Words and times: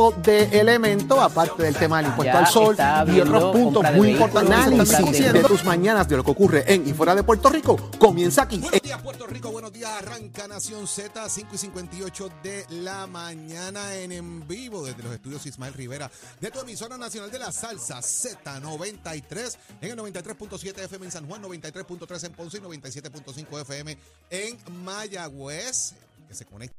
tipo 0.00 0.12
de 0.22 0.60
elementos, 0.60 1.18
aparte 1.18 1.62
del 1.62 1.76
tema 1.76 1.98
del 1.98 2.06
impuesto 2.06 2.32
Ya 2.32 2.38
al 2.38 2.46
sol 2.46 2.76
y 3.14 3.20
otros 3.20 3.52
puntos 3.52 3.84
muy 3.94 4.10
importantes. 4.10 4.88
de- 5.20 5.32
de 5.32 5.42
tus 5.44 5.64
mañanas 5.64 6.08
de 6.08 6.16
lo 6.16 6.24
que 6.24 6.30
ocurre 6.30 6.64
en 6.72 6.88
y 6.88 6.92
fuera 6.92 7.14
de 7.14 7.22
Puerto 7.22 7.48
Rico 7.50 7.76
comienza 7.98 8.42
aquí. 8.42 8.58
Buenos 8.58 8.80
días, 8.82 9.02
Puerto 9.02 9.26
Rico. 9.26 9.50
Buenos 9.50 9.72
días. 9.72 9.90
Arranca 9.90 10.48
Nación 10.48 10.86
Z, 10.86 11.28
5 11.28 11.54
y 11.54 11.58
58 11.58 12.30
de 12.42 12.66
la 12.70 13.06
mañana 13.06 13.94
en 13.96 14.10
en 14.12 14.46
vivo 14.48 14.84
desde 14.84 15.02
los 15.02 15.12
estudios 15.12 15.44
Ismael 15.46 15.72
Rivera 15.74 16.10
de 16.40 16.50
tu 16.50 16.58
emisora 16.60 16.96
nacional 16.98 17.30
de 17.30 17.38
la 17.38 17.52
salsa 17.52 18.00
Z93 18.00 19.56
en 19.80 19.90
el 19.90 19.96
93.7 19.98 20.84
FM 20.84 21.06
en 21.06 21.12
San 21.12 21.26
Juan, 21.26 21.42
93.3 21.42 22.24
en 22.24 22.32
Ponce 22.32 22.58
y 22.58 22.60
97.5 22.60 23.60
FM 23.60 23.96
en 24.30 24.58
Mayagüez. 24.84 25.94
Que 26.28 26.34
se 26.34 26.44
conecta 26.44 26.76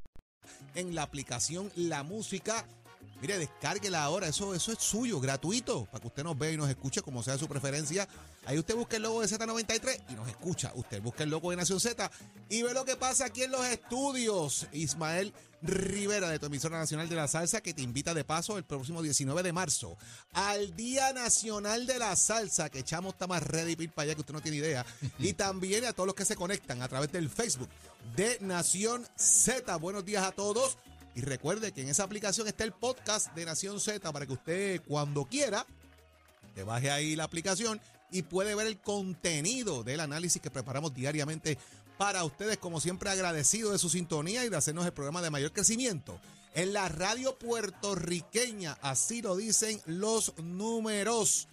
en 0.76 0.94
la 0.96 1.04
aplicación 1.04 1.72
La 1.76 2.04
Música. 2.04 2.66
Mire, 3.22 3.38
descárguela 3.38 4.04
ahora, 4.04 4.28
eso, 4.28 4.56
eso 4.56 4.72
es 4.72 4.80
suyo, 4.80 5.20
gratuito, 5.20 5.86
para 5.86 6.02
que 6.02 6.08
usted 6.08 6.24
nos 6.24 6.38
vea 6.38 6.52
y 6.52 6.58
nos 6.58 6.70
escuche 6.70 7.04
como 7.04 7.22
sea 7.22 7.38
su 7.38 7.48
preferencia. 7.48 8.08
Ahí 8.46 8.58
usted 8.58 8.76
busca 8.76 8.96
el 8.96 9.04
logo 9.04 9.22
de 9.22 9.28
Z93 9.28 10.02
y 10.10 10.14
nos 10.14 10.28
escucha. 10.28 10.72
Usted 10.74 11.02
busca 11.02 11.24
el 11.24 11.30
logo 11.30 11.52
de 11.52 11.58
Nación 11.58 11.80
Z 11.80 12.10
y 12.50 12.64
ve 12.64 12.74
lo 12.74 12.84
que 12.84 12.96
pasa 12.96 13.26
aquí 13.26 13.44
en 13.44 13.52
los 13.52 13.64
estudios. 13.66 14.66
Ismael 14.72 15.32
Rivera 15.62 16.30
de 16.30 16.40
tu 16.40 16.48
emisora 16.48 16.80
nacional 16.80 17.08
de 17.08 17.16
la 17.16 17.28
salsa 17.28 17.62
que 17.62 17.76
te 17.76 17.84
invita 17.84 18.16
de 18.16 18.24
paso 18.24 18.58
el 18.58 18.64
próximo 18.64 19.04
19 19.04 19.44
de 19.44 19.54
marzo 19.54 19.96
al 20.34 20.76
Día 20.76 21.14
Nacional 21.14 21.86
de 21.86 22.00
la 22.00 22.16
Salsa 22.16 22.72
que 22.72 22.80
echamos 22.80 23.14
está 23.14 23.28
más 23.28 23.44
ready 23.44 23.76
para 23.88 24.06
allá 24.06 24.16
que 24.16 24.22
usted 24.22 24.34
no 24.34 24.42
tiene 24.42 24.58
idea. 24.58 24.84
Y 25.20 25.34
también 25.34 25.86
a 25.86 25.94
todos 25.94 26.08
los 26.08 26.16
que 26.16 26.26
se 26.26 26.36
conectan 26.36 26.82
a 26.82 26.88
través 26.88 27.12
del 27.12 27.30
Facebook 27.30 27.70
de 28.16 28.40
Nación 28.42 29.06
Z. 29.16 29.76
Buenos 29.76 30.04
días 30.04 30.24
a 30.24 30.32
todos. 30.32 30.78
Y 31.16 31.22
recuerde 31.22 31.72
que 31.72 31.82
en 31.82 31.90
esa 31.90 32.04
aplicación 32.04 32.48
está 32.48 32.64
el 32.64 32.72
podcast 32.72 33.34
de 33.34 33.46
Nación 33.46 33.80
Z 33.80 34.12
para 34.12 34.26
que 34.26 34.34
usted 34.34 34.82
cuando 34.88 35.26
quiera 35.26 35.66
te 36.56 36.64
baje 36.64 36.92
ahí 36.92 37.16
la 37.16 37.24
aplicación 37.24 37.80
y 38.12 38.24
puede 38.24 38.56
ver 38.56 38.68
el 38.68 38.80
contenido 38.80 39.84
del 39.84 40.02
análisis 40.02 40.42
que 40.42 40.52
preparamos 40.52 40.94
diariamente 40.94 41.58
para 41.98 42.24
ustedes, 42.24 42.58
como 42.58 42.82
siempre 42.82 43.10
agradecido 43.10 43.72
de 43.72 43.80
su 43.80 43.90
sintonía 43.90 44.44
y 44.44 44.50
de 44.50 44.58
hacernos 44.58 44.86
el 44.86 44.94
programa 44.94 45.22
de 45.22 45.30
mayor 45.30 45.54
crecimiento. 45.54 46.20
En 46.54 46.74
la 46.74 46.90
radio 46.90 47.38
puertorriqueña, 47.38 48.78
así 48.82 49.22
lo 49.22 49.38
dicen 49.38 49.80
los 49.86 50.34
números. 50.38 51.48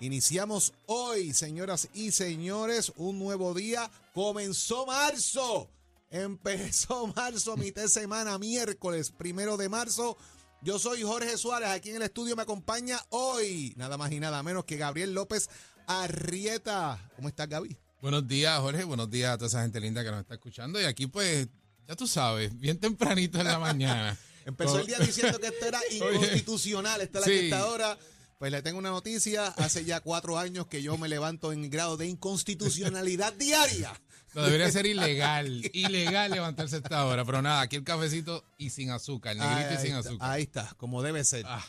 Iniciamos 0.00 0.72
hoy, 0.86 1.34
señoras 1.34 1.88
y 1.92 2.12
señores, 2.12 2.92
un 2.96 3.18
nuevo 3.18 3.52
día. 3.52 3.90
Comenzó 4.14 4.86
marzo. 4.86 5.68
Empezó 6.10 7.06
marzo, 7.16 7.56
mitad 7.56 7.82
de 7.82 7.88
semana, 7.88 8.38
miércoles, 8.38 9.10
primero 9.10 9.56
de 9.56 9.68
marzo. 9.68 10.16
Yo 10.62 10.78
soy 10.78 11.02
Jorge 11.02 11.36
Suárez, 11.36 11.68
aquí 11.68 11.90
en 11.90 11.96
el 11.96 12.02
estudio 12.02 12.34
me 12.34 12.42
acompaña 12.42 13.00
hoy, 13.10 13.72
nada 13.76 13.96
más 13.96 14.10
y 14.10 14.18
nada 14.18 14.42
menos 14.42 14.64
que 14.64 14.76
Gabriel 14.76 15.12
López 15.14 15.48
Arrieta. 15.86 16.98
¿Cómo 17.16 17.28
estás, 17.28 17.48
Gaby? 17.48 17.76
Buenos 18.02 18.26
días, 18.26 18.58
Jorge. 18.60 18.84
Buenos 18.84 19.10
días 19.10 19.32
a 19.34 19.36
toda 19.38 19.48
esa 19.48 19.62
gente 19.62 19.80
linda 19.80 20.02
que 20.02 20.10
nos 20.10 20.20
está 20.20 20.34
escuchando. 20.34 20.80
Y 20.80 20.84
aquí, 20.84 21.06
pues, 21.06 21.48
ya 21.86 21.94
tú 21.94 22.06
sabes, 22.06 22.56
bien 22.58 22.78
tempranito 22.78 23.38
en 23.40 23.46
la 23.46 23.58
mañana. 23.58 24.16
Empezó 24.44 24.78
el 24.80 24.86
día 24.86 24.98
diciendo 24.98 25.38
que 25.38 25.48
esto 25.48 25.66
era 25.66 25.80
inconstitucional, 25.90 27.00
esta 27.02 27.18
es 27.20 27.26
la 27.26 27.32
Sí. 27.32 27.38
que 27.38 27.44
está 27.44 27.60
ahora. 27.60 27.98
Pues 28.38 28.52
le 28.52 28.62
tengo 28.62 28.78
una 28.78 28.90
noticia, 28.90 29.48
hace 29.48 29.84
ya 29.84 30.00
cuatro 30.00 30.38
años 30.38 30.68
que 30.68 30.80
yo 30.80 30.96
me 30.96 31.08
levanto 31.08 31.52
en 31.52 31.68
grado 31.70 31.96
de 31.96 32.06
inconstitucionalidad 32.06 33.32
diaria. 33.32 34.00
No, 34.32 34.44
debería 34.44 34.70
ser 34.70 34.86
ilegal, 34.86 35.68
ilegal 35.72 36.30
levantarse 36.30 36.76
a 36.76 36.78
esta 36.78 37.04
hora. 37.06 37.24
Pero 37.24 37.42
nada, 37.42 37.62
aquí 37.62 37.74
el 37.74 37.82
cafecito 37.82 38.44
y 38.56 38.70
sin 38.70 38.90
azúcar, 38.90 39.36
negrito 39.36 39.74
y 39.74 39.76
sin 39.78 39.96
está, 39.96 40.10
azúcar. 40.10 40.30
Ahí 40.30 40.42
está, 40.42 40.72
como 40.76 41.02
debe 41.02 41.24
ser. 41.24 41.44
Ah. 41.48 41.64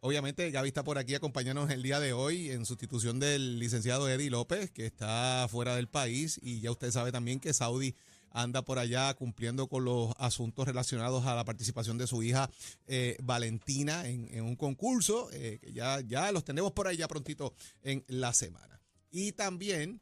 Obviamente, 0.00 0.50
Gaby 0.50 0.68
está 0.68 0.84
por 0.84 0.98
aquí 0.98 1.14
acompañándonos 1.14 1.70
el 1.70 1.82
día 1.82 2.00
de 2.00 2.12
hoy 2.12 2.50
en 2.50 2.66
sustitución 2.66 3.18
del 3.18 3.58
licenciado 3.58 4.06
Eddie 4.08 4.28
López, 4.30 4.70
que 4.70 4.84
está 4.84 5.46
fuera 5.50 5.74
del 5.74 5.88
país. 5.88 6.38
Y 6.42 6.60
ya 6.60 6.70
usted 6.70 6.90
sabe 6.90 7.12
también 7.12 7.40
que 7.40 7.54
Saudi 7.54 7.94
anda 8.30 8.62
por 8.62 8.78
allá 8.78 9.12
cumpliendo 9.14 9.68
con 9.68 9.84
los 9.84 10.12
asuntos 10.18 10.66
relacionados 10.66 11.26
a 11.26 11.34
la 11.34 11.44
participación 11.44 11.98
de 11.98 12.06
su 12.06 12.22
hija 12.22 12.50
eh, 12.86 13.16
Valentina 13.22 14.06
en, 14.06 14.28
en 14.32 14.44
un 14.44 14.56
concurso, 14.56 15.28
eh, 15.32 15.58
que 15.60 15.72
ya, 15.72 16.00
ya 16.00 16.30
los 16.32 16.44
tenemos 16.44 16.72
por 16.72 16.88
ahí 16.88 16.96
ya 16.96 17.08
prontito 17.08 17.54
en 17.82 18.04
la 18.08 18.32
semana. 18.32 18.80
Y 19.10 19.32
también 19.32 20.00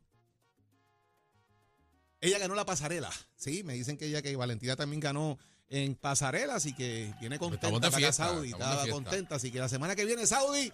ella 2.21 2.39
ganó 2.39 2.55
la 2.55 2.67
pasarela, 2.67 3.11
sí, 3.37 3.63
me 3.63 3.75
dicen 3.75 3.97
que 3.97 4.07
ella 4.07 4.23
que 4.23 4.35
Valentina 4.35 4.77
también 4.77 5.01
ganó 5.01 5.39
en 5.71 5.95
pasarela, 5.95 6.57
así 6.57 6.75
que 6.75 7.13
viene 7.21 7.39
contenta 7.39 7.91
para 7.91 8.13
Saudi, 8.13 8.51
estaba 8.51 8.87
contenta, 8.89 9.37
así 9.37 9.51
que 9.51 9.59
la 9.59 9.69
semana 9.69 9.95
que 9.95 10.05
viene 10.05 10.27
Saudi 10.27 10.73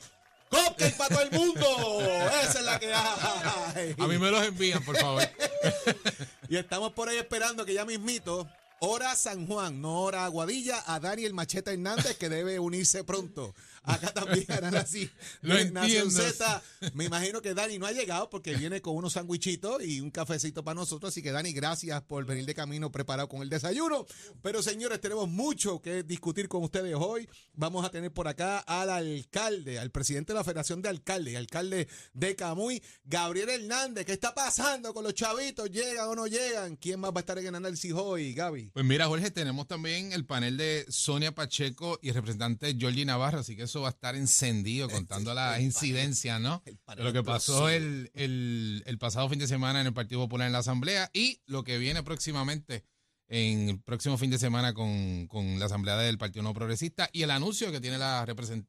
cupcake 0.49 0.97
para 0.97 1.15
todo 1.15 1.25
el 1.25 1.31
mundo, 1.33 2.01
esa 2.43 2.59
es 2.61 2.65
la 2.65 2.79
que 2.79 2.93
hay. 2.95 3.95
A 3.99 4.07
mí 4.07 4.19
me 4.19 4.31
los 4.31 4.43
envían, 4.45 4.83
por 4.85 4.97
favor. 4.97 5.23
Y 6.55 6.57
estamos 6.57 6.93
por 6.93 7.09
ahí 7.09 7.17
esperando 7.17 7.67
que 7.67 7.75
ya 7.75 7.85
mismito, 7.85 8.49
hora 8.79 9.17
San 9.17 9.45
Juan, 9.45 9.83
no 9.83 10.03
hora 10.03 10.25
Aguadilla, 10.25 10.85
a 10.87 11.01
Daniel 11.01 11.35
Macheta 11.35 11.73
Hernández, 11.73 12.17
que 12.17 12.29
debe 12.29 12.61
unirse 12.61 13.03
pronto. 13.03 13.57
Acá 13.85 14.13
también 14.13 14.47
harán 14.51 14.75
así. 14.77 15.11
Lo 15.43 15.63
Nación. 15.71 16.11
Z. 16.11 16.63
Me 16.95 17.05
imagino 17.05 17.41
que 17.41 17.55
Dani 17.55 17.79
no 17.79 17.87
ha 17.87 17.93
llegado 17.93 18.31
porque 18.31 18.55
viene 18.57 18.81
con 18.81 18.97
unos 18.97 19.13
sandwichitos 19.13 19.85
y 19.85 20.01
un 20.01 20.11
cafecito 20.11 20.65
para 20.65 20.75
nosotros. 20.75 21.13
Así 21.13 21.23
que 21.23 21.33
Dani, 21.33 21.53
gracias 21.53 22.03
por 22.03 22.25
venir 22.25 22.47
de 22.47 22.55
camino 22.55 22.91
preparado 22.91 23.29
con 23.29 23.43
el 23.43 23.49
desayuno. 23.49 24.07
Pero 24.43 24.63
señores, 24.63 25.01
tenemos 25.01 25.29
mucho 25.29 25.81
que 25.81 26.03
discutir 26.03 26.49
con 26.49 26.63
ustedes 26.63 26.95
hoy. 26.99 27.29
Vamos 27.53 27.85
a 27.85 27.91
tener 27.91 28.13
por 28.13 28.27
acá 28.27 28.59
al 28.61 28.91
alcalde, 28.91 29.79
al 29.79 29.91
presidente 29.91 30.33
de 30.33 30.39
la 30.39 30.45
Federación 30.45 30.81
de 30.81 30.89
Alcaldes, 30.89 31.37
alcalde 31.37 31.89
de 32.15 32.37
Camuy, 32.37 32.83
Gabriel 33.05 33.51
Hernández. 33.51 34.07
¿Qué 34.07 34.13
está 34.13 34.35
pasando 34.35 34.95
con 34.95 35.05
los 35.05 35.15
chavitos? 35.15 35.71
¿Llegan 35.71 36.09
o 36.09 36.15
no 36.15 36.27
llegan? 36.27 36.77
¿Quién 36.77 37.01
más 37.01 37.11
va 37.11 37.19
a 37.19 37.21
estar 37.21 37.39
en 37.39 37.47
el 37.47 37.55
análisis 37.55 37.93
hoy, 37.93 38.33
Gaby? 38.33 38.71
Pues 38.73 38.85
mira, 38.85 39.07
Jorge, 39.07 39.31
tenemos 39.31 39.67
también 39.67 40.13
el 40.13 40.25
panel 40.25 40.57
de 40.57 40.87
Sonia 40.89 41.35
Pacheco 41.35 41.99
y 42.03 42.09
el 42.09 42.15
representante 42.15 42.75
Georgie 42.79 43.05
Navarro, 43.05 43.41
así 43.41 43.57
que 43.57 43.67
eso 43.75 43.81
va 43.81 43.89
a 43.89 43.91
estar 43.91 44.15
encendido 44.15 44.89
contando 44.89 45.35
las 45.35 45.61
incidencias, 45.61 46.41
¿no? 46.41 46.63
lo 46.97 47.13
que 47.13 47.23
pasó 47.25 47.69
el, 47.69 48.11
el- 48.15 48.83
el 48.87 48.99
pasado 48.99 49.29
fin 49.29 49.41
de 49.41 49.49
semana 49.49 49.81
en 49.81 49.89
el 49.89 49.93
Partido 49.93 50.21
Popular 50.21 50.47
en 50.47 50.53
la 50.53 50.61
Asamblea 50.61 51.11
y 51.13 51.41
lo 51.47 51.65
que 51.65 51.77
viene 51.79 52.03
próximamente 52.05 52.85
en 53.27 53.69
el 53.71 53.81
próximo 53.81 54.17
fin 54.17 54.31
de 54.31 54.39
semana 54.39 54.75
con, 54.75 55.27
con 55.27 55.59
la 55.59 55.67
Asamblea 55.67 55.97
del 55.97 56.19
Partido 56.19 56.45
No 56.45 56.55
Progresista 56.55 57.09
y 57.13 57.23
el 57.23 57.33
anuncio 57.33 57.73
que 57.73 57.81
tiene 57.81 57.99
la, 57.99 58.25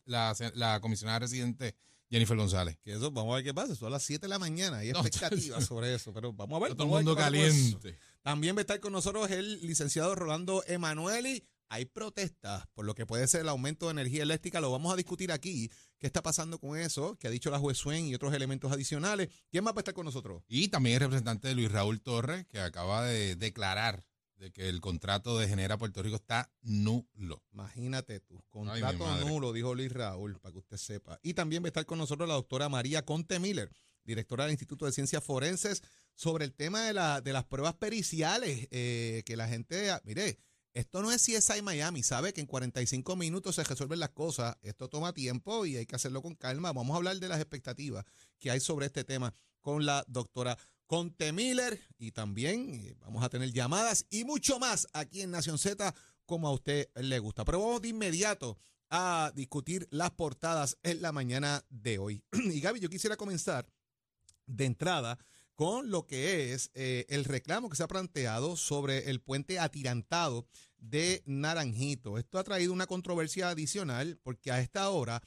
la, 0.05 0.35
la 0.55 0.79
comisionada 0.79 1.19
residente 1.19 1.75
Jennifer 2.09 2.37
González. 2.37 2.77
Que 2.83 2.93
eso, 2.93 3.11
vamos 3.11 3.33
a 3.33 3.35
ver 3.35 3.43
qué 3.43 3.53
pasa. 3.53 3.75
Son 3.75 3.91
las 3.91 4.01
7 4.03 4.21
de 4.21 4.27
la 4.29 4.39
mañana. 4.39 4.77
Hay 4.77 4.91
No, 4.91 4.99
expectativas 5.05 5.65
sobre 5.65 5.93
eso. 5.93 6.13
Pero 6.13 6.33
vamos 6.33 6.55
a 6.61 6.63
ver. 6.63 6.73
Todo 6.75 6.83
el 6.83 6.89
mundo 6.89 7.15
caliente. 7.15 7.97
También 8.21 8.55
va 8.55 8.59
a 8.59 8.61
estar 8.61 8.79
con 8.79 8.93
nosotros 8.93 9.29
el 9.31 9.59
licenciado 9.65 10.15
Rolando 10.15 10.63
Emanueli. 10.67 11.43
Hay 11.69 11.85
protestas 11.85 12.65
por 12.73 12.85
lo 12.85 12.93
que 12.95 13.05
puede 13.05 13.27
ser 13.27 13.41
el 13.41 13.49
aumento 13.49 13.87
de 13.87 13.93
energía 13.93 14.23
eléctrica. 14.23 14.61
Lo 14.61 14.71
vamos 14.71 14.93
a 14.93 14.95
discutir 14.95 15.31
aquí. 15.31 15.71
¿Qué 15.97 16.07
está 16.07 16.21
pasando 16.21 16.59
con 16.59 16.77
eso? 16.77 17.17
¿Qué 17.17 17.27
ha 17.27 17.31
dicho 17.31 17.49
la 17.49 17.59
juez 17.59 17.77
Suen 17.77 18.05
y 18.05 18.15
otros 18.15 18.33
elementos 18.33 18.71
adicionales? 18.71 19.29
¿Quién 19.49 19.63
más 19.63 19.73
va 19.73 19.79
a 19.79 19.81
estar 19.81 19.93
con 19.93 20.05
nosotros? 20.05 20.43
Y 20.47 20.67
también 20.67 20.95
el 20.95 21.01
representante 21.01 21.47
de 21.47 21.55
Luis 21.55 21.71
Raúl 21.71 22.01
Torres, 22.01 22.45
que 22.47 22.59
acaba 22.59 23.03
de 23.03 23.35
declarar 23.35 24.05
de 24.37 24.51
que 24.51 24.69
el 24.69 24.81
contrato 24.81 25.37
de 25.37 25.47
Genera 25.47 25.77
Puerto 25.77 26.03
Rico 26.03 26.17
está 26.17 26.51
nulo. 26.61 27.43
Imagínate 27.53 28.19
tú. 28.19 28.43
Contrato 28.49 29.17
nulo, 29.25 29.53
dijo 29.53 29.73
Luis 29.73 29.91
Raúl, 29.91 30.39
para 30.39 30.53
que 30.53 30.59
usted 30.59 30.77
sepa. 30.77 31.19
Y 31.23 31.33
también 31.33 31.63
va 31.63 31.67
a 31.67 31.69
estar 31.69 31.85
con 31.85 31.97
nosotros 31.97 32.27
la 32.27 32.35
doctora 32.35 32.69
María 32.69 33.05
Conte 33.05 33.39
Miller, 33.39 33.71
directora 34.03 34.43
del 34.43 34.51
Instituto 34.51 34.85
de 34.85 34.91
Ciencias 34.91 35.23
Forenses, 35.23 35.81
sobre 36.13 36.45
el 36.45 36.53
tema 36.53 36.83
de, 36.83 36.93
la, 36.93 37.21
de 37.21 37.33
las 37.33 37.45
pruebas 37.45 37.75
periciales. 37.75 38.67
eh, 38.71 39.23
que 39.25 39.37
la 39.37 39.47
gente, 39.47 39.89
ah, 39.89 40.01
mire, 40.03 40.37
esto 40.75 41.01
no 41.01 41.09
es 41.09 41.23
CSI 41.23 41.61
Miami, 41.61 42.03
sabe 42.03 42.33
que 42.33 42.41
en 42.41 42.47
45 42.47 43.15
minutos 43.15 43.55
se 43.55 43.63
resuelven 43.63 43.97
las 43.97 44.09
cosas. 44.09 44.57
Esto 44.61 44.89
toma 44.89 45.13
tiempo 45.13 45.65
y 45.65 45.77
hay 45.77 45.85
que 45.85 45.95
hacerlo 45.95 46.21
con 46.21 46.35
calma. 46.35 46.73
Vamos 46.73 46.93
a 46.93 46.97
hablar 46.97 47.17
de 47.17 47.29
las 47.29 47.39
expectativas 47.39 48.03
que 48.39 48.51
hay 48.51 48.59
sobre 48.59 48.87
este 48.87 49.05
tema 49.05 49.33
con 49.61 49.85
la 49.85 50.03
doctora 50.09 50.57
Conte 50.85 51.31
Miller 51.31 51.79
y 51.97 52.11
también 52.11 52.75
eh, 52.75 52.93
vamos 52.99 53.23
a 53.23 53.29
tener 53.29 53.53
llamadas 53.53 54.05
y 54.09 54.25
mucho 54.25 54.59
más 54.59 54.85
aquí 54.91 55.21
en 55.21 55.31
Nación 55.31 55.57
Z 55.57 55.95
como 56.25 56.49
a 56.49 56.51
usted 56.51 56.89
le 56.95 57.19
gusta. 57.19 57.45
Pero 57.45 57.61
vamos 57.61 57.81
de 57.81 57.87
inmediato 57.87 58.59
a 58.89 59.31
discutir 59.33 59.87
las 59.91 60.11
portadas 60.11 60.77
en 60.83 61.01
la 61.01 61.13
mañana 61.13 61.63
de 61.69 61.99
hoy. 61.99 62.21
y 62.33 62.59
Gaby, 62.59 62.81
yo 62.81 62.89
quisiera 62.89 63.15
comenzar 63.15 63.65
de 64.45 64.65
entrada 64.65 65.17
con 65.55 65.89
lo 65.89 66.05
que 66.05 66.53
es 66.53 66.71
eh, 66.73 67.05
el 67.09 67.23
reclamo 67.23 67.69
que 67.69 67.77
se 67.77 67.83
ha 67.83 67.87
planteado 67.87 68.57
sobre 68.57 69.09
el 69.09 69.21
puente 69.21 69.59
atirantado 69.59 70.47
de 70.77 71.23
Naranjito. 71.25 72.17
Esto 72.17 72.37
ha 72.37 72.43
traído 72.43 72.73
una 72.73 72.87
controversia 72.87 73.49
adicional 73.49 74.19
porque 74.21 74.51
a 74.51 74.59
esta 74.59 74.89
hora 74.89 75.21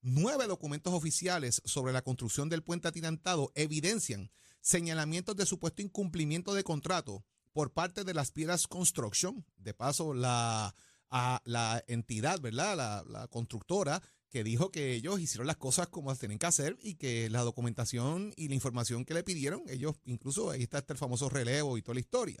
nueve 0.00 0.46
documentos 0.46 0.92
oficiales 0.92 1.62
sobre 1.64 1.92
la 1.92 2.02
construcción 2.02 2.48
del 2.48 2.62
puente 2.62 2.88
atirantado 2.88 3.52
evidencian 3.54 4.30
señalamientos 4.60 5.36
de 5.36 5.46
supuesto 5.46 5.82
incumplimiento 5.82 6.54
de 6.54 6.64
contrato 6.64 7.24
por 7.52 7.72
parte 7.72 8.04
de 8.04 8.14
las 8.14 8.32
Piedras 8.32 8.66
Construction. 8.66 9.46
De 9.56 9.74
paso, 9.74 10.12
la 10.12 10.74
a 11.10 11.40
la 11.44 11.82
entidad, 11.86 12.40
¿verdad? 12.40 12.76
La, 12.76 13.04
la 13.08 13.28
constructora 13.28 14.02
que 14.30 14.44
dijo 14.44 14.70
que 14.70 14.94
ellos 14.94 15.20
hicieron 15.20 15.46
las 15.46 15.56
cosas 15.56 15.88
como 15.88 16.10
las 16.10 16.18
tienen 16.18 16.38
que 16.38 16.46
hacer 16.46 16.76
y 16.82 16.94
que 16.94 17.30
la 17.30 17.42
documentación 17.42 18.32
y 18.36 18.48
la 18.48 18.54
información 18.54 19.04
que 19.04 19.14
le 19.14 19.24
pidieron, 19.24 19.62
ellos, 19.68 19.96
incluso 20.04 20.50
ahí 20.50 20.62
está 20.62 20.78
este 20.78 20.94
famoso 20.94 21.28
relevo 21.28 21.78
y 21.78 21.82
toda 21.82 21.94
la 21.94 22.00
historia. 22.00 22.38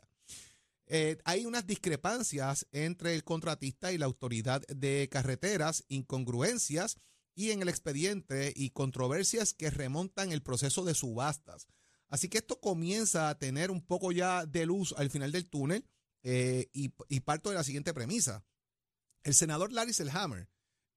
Eh, 0.86 1.18
hay 1.24 1.44
unas 1.44 1.66
discrepancias 1.66 2.66
entre 2.72 3.14
el 3.14 3.24
contratista 3.24 3.92
y 3.92 3.98
la 3.98 4.06
autoridad 4.06 4.62
de 4.68 5.08
carreteras, 5.10 5.84
incongruencias 5.88 6.96
y 7.34 7.50
en 7.50 7.62
el 7.62 7.68
expediente 7.68 8.52
y 8.56 8.70
controversias 8.70 9.54
que 9.54 9.70
remontan 9.70 10.32
el 10.32 10.42
proceso 10.42 10.84
de 10.84 10.94
subastas. 10.94 11.68
Así 12.08 12.28
que 12.28 12.38
esto 12.38 12.58
comienza 12.58 13.28
a 13.28 13.38
tener 13.38 13.70
un 13.70 13.84
poco 13.84 14.12
ya 14.12 14.46
de 14.46 14.64
luz 14.64 14.94
al 14.96 15.10
final 15.10 15.30
del 15.30 15.48
túnel 15.48 15.86
eh, 16.22 16.68
y, 16.72 16.94
y, 17.08 17.20
parto 17.20 17.50
de 17.50 17.56
la 17.56 17.64
siguiente 17.64 17.92
premisa. 17.92 18.44
El 19.22 19.34
senador 19.34 19.72
Larry 19.72 19.92
Selhammer 19.92 20.48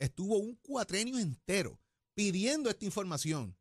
estuvo 0.02 0.38
un 0.38 0.56
cuatrenio 0.56 1.20
entero 1.20 1.80
pidiendo 2.14 2.70
esta 2.70 2.86
información, 2.86 3.56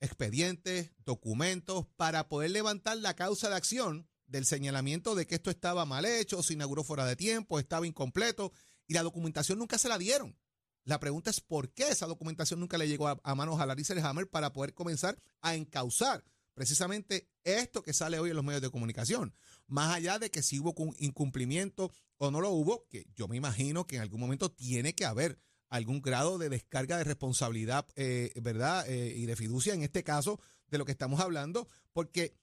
expedientes, 0.00 0.90
documentos, 1.04 1.86
para 1.96 2.28
poder 2.28 2.50
levantar 2.50 2.98
la 2.98 3.14
causa 3.14 3.48
de 3.48 3.56
acción 3.56 4.08
del 4.26 4.44
señalamiento 4.44 5.14
de 5.14 5.26
que 5.26 5.36
esto 5.36 5.50
estaba 5.50 5.86
mal 5.86 6.04
hecho, 6.04 6.42
se 6.42 6.52
inauguró 6.52 6.84
fuera 6.84 7.06
de 7.06 7.16
tiempo, 7.16 7.58
estaba 7.58 7.86
incompleto 7.86 8.52
y 8.86 8.94
la 8.94 9.02
documentación 9.02 9.58
nunca 9.58 9.78
se 9.78 9.88
la 9.88 9.96
dieron. 9.96 10.36
La 10.84 11.00
pregunta 11.00 11.30
es 11.30 11.40
por 11.40 11.72
qué 11.72 11.88
esa 11.88 12.06
documentación 12.06 12.60
nunca 12.60 12.76
le 12.76 12.88
llegó 12.88 13.08
a, 13.08 13.34
manos 13.34 13.60
a 13.60 13.66
Larry 13.66 13.84
Selhammer 13.84 14.28
para 14.28 14.52
poder 14.52 14.74
comenzar 14.74 15.18
a 15.40 15.54
encauzar 15.54 16.24
precisamente 16.52 17.30
esto 17.42 17.82
que 17.82 17.94
sale 17.94 18.18
hoy 18.18 18.30
en 18.30 18.36
los 18.36 18.44
medios 18.44 18.62
de 18.62 18.70
comunicación. 18.70 19.34
Más 19.66 19.94
allá 19.94 20.18
de 20.18 20.30
que 20.30 20.42
si 20.42 20.60
hubo 20.60 20.74
un 20.76 20.94
incumplimiento 20.98 21.90
o 22.18 22.30
no 22.30 22.40
lo 22.40 22.50
hubo, 22.50 22.86
que 22.88 23.06
yo 23.14 23.28
me 23.28 23.36
imagino 23.36 23.86
que 23.86 23.96
en 23.96 24.02
algún 24.02 24.20
momento 24.20 24.50
tiene 24.50 24.94
que 24.94 25.06
haber 25.06 25.38
algún 25.68 26.00
grado 26.00 26.38
de 26.38 26.48
descarga 26.48 26.98
de 26.98 27.04
responsabilidad, 27.04 27.86
eh, 27.96 28.32
¿verdad? 28.40 28.88
Eh, 28.88 29.14
y 29.16 29.26
de 29.26 29.36
fiducia 29.36 29.74
en 29.74 29.82
este 29.82 30.04
caso 30.04 30.40
de 30.68 30.78
lo 30.78 30.84
que 30.84 30.92
estamos 30.92 31.20
hablando, 31.20 31.68
porque 31.92 32.36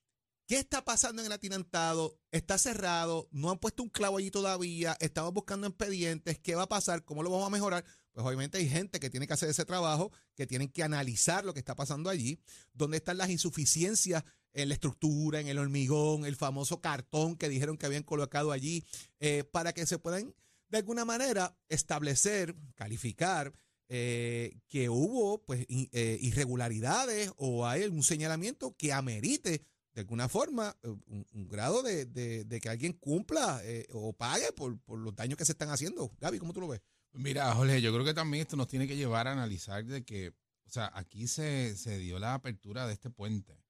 ¿qué 0.48 0.58
está 0.58 0.84
pasando 0.84 1.22
en 1.22 1.28
el 1.28 1.32
atinantado? 1.32 2.18
Está 2.32 2.58
cerrado, 2.58 3.28
no 3.32 3.52
han 3.52 3.58
puesto 3.58 3.84
un 3.84 3.90
clavo 3.90 4.18
allí 4.18 4.32
todavía, 4.32 4.98
estamos 5.00 5.34
buscando 5.34 5.68
expedientes, 5.68 6.40
¿qué 6.40 6.56
va 6.56 6.64
a 6.64 6.70
pasar? 6.70 7.04
¿Cómo 7.04 7.24
lo 7.24 7.30
vamos 7.30 7.48
a 7.48 7.52
mejorar? 7.52 7.86
Pues 8.12 8.26
obviamente 8.26 8.58
hay 8.58 8.68
gente 8.68 9.00
que 9.00 9.10
tiene 9.10 9.28
que 9.28 9.34
hacer 9.34 9.50
ese 9.50 9.64
trabajo, 9.64 10.12
que 10.36 10.46
tienen 10.46 10.68
que 10.68 10.84
analizar 10.84 11.46
lo 11.46 11.54
que 11.54 11.60
está 11.60 11.76
pasando 11.76 12.10
allí, 12.10 12.40
dónde 12.74 12.98
están 12.98 13.18
las 13.18 13.30
insuficiencias 13.30 14.24
en 14.54 14.68
la 14.68 14.74
estructura, 14.74 15.40
en 15.40 15.48
el 15.48 15.58
hormigón, 15.58 16.26
el 16.26 16.36
famoso 16.36 16.82
cartón 16.82 17.38
que 17.38 17.48
dijeron 17.48 17.78
que 17.78 17.86
habían 17.86 18.04
colocado 18.04 18.52
allí, 18.52 18.84
eh, 19.20 19.46
para 19.46 19.74
que 19.74 19.86
se 19.86 19.98
puedan 19.98 20.34
de 20.72 20.78
alguna 20.78 21.04
manera 21.06 21.56
establecer, 21.68 22.56
calificar 22.76 23.54
eh, 23.90 24.58
que 24.70 24.90
hubo 24.90 25.44
pues 25.44 25.66
eh, 25.70 26.18
irregularidades 26.22 27.30
o 27.36 27.68
hay 27.68 27.84
algún 27.84 28.04
señalamiento 28.04 28.74
que 28.78 28.94
amerite 28.94 29.66
de 29.94 30.02
alguna 30.02 30.30
forma 30.30 30.78
eh, 30.82 30.88
un, 30.88 31.48
grado 31.50 31.84
de, 31.84 32.60
que 32.62 32.70
alguien 32.70 32.94
cumpla 32.94 33.62
o 33.92 34.14
pague 34.14 34.54
por, 34.54 34.80
los 34.98 35.14
daños 35.14 35.38
que 35.38 35.44
se 35.44 35.52
están 35.52 35.70
haciendo. 35.70 36.10
Gaby, 36.22 36.40
¿cómo 36.40 36.54
tú 36.54 36.62
lo 36.62 36.70
ves? 36.70 36.82
Mira, 37.12 37.54
Jorge, 37.54 37.82
yo 37.82 37.92
creo 37.92 38.06
que 38.06 38.14
también 38.14 38.44
esto 38.44 38.56
nos 38.56 38.70
tiene 38.70 38.88
que 38.88 38.96
llevar 38.96 39.28
a 39.28 39.34
analizar 39.34 39.84
de 39.84 40.06
que, 40.06 40.30
o 40.30 40.70
sea, 40.70 40.90
aquí 40.96 41.28
se, 41.28 41.76
se 41.76 41.98
dio 41.98 42.18
la 42.18 42.34
apertura 42.34 42.88
de 42.88 42.94
este 42.94 43.10
puente, 43.10 43.62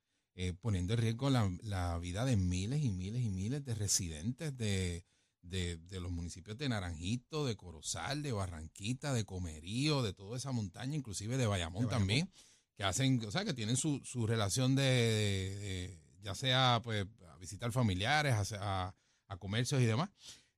poniendo 0.61 0.93
en 0.93 0.99
riesgo 0.99 1.31
la, 1.31 1.51
la 1.63 1.97
vida 1.97 2.25
de 2.25 2.37
miles 2.37 2.83
y 2.83 2.91
miles 2.91 3.23
y 3.23 3.31
miles 3.31 3.65
de 3.65 3.73
residentes 3.73 4.55
de, 4.55 5.03
de, 5.41 5.79
los 5.99 6.11
municipios 6.11 6.57
de 6.57 6.69
Naranjito, 6.69 7.45
de 7.45 7.55
Corozal, 7.55 8.21
de 8.21 8.31
Barranquita, 8.31 9.13
de 9.13 9.25
Comerío, 9.25 10.01
de 10.01 10.13
toda 10.13 10.37
esa 10.37 10.51
montaña, 10.51 10.95
inclusive 10.95 11.37
de 11.37 11.47
Bayamón, 11.47 11.89
también, 11.89 12.31
que 12.75 12.83
hacen, 12.83 13.23
o 13.25 13.31
sea, 13.31 13.45
que 13.45 13.53
tienen 13.53 13.77
su, 13.77 14.01
su 14.03 14.27
relación 14.27 14.75
de, 14.75 15.99
ya 16.21 16.35
sea 16.35 16.81
pues 16.83 17.05
a 17.29 17.37
visitar 17.37 17.71
familiares, 17.71 18.53
a, 18.53 18.95
a, 19.27 19.37
comercios 19.37 19.81
y 19.81 19.85
demás. 19.85 20.09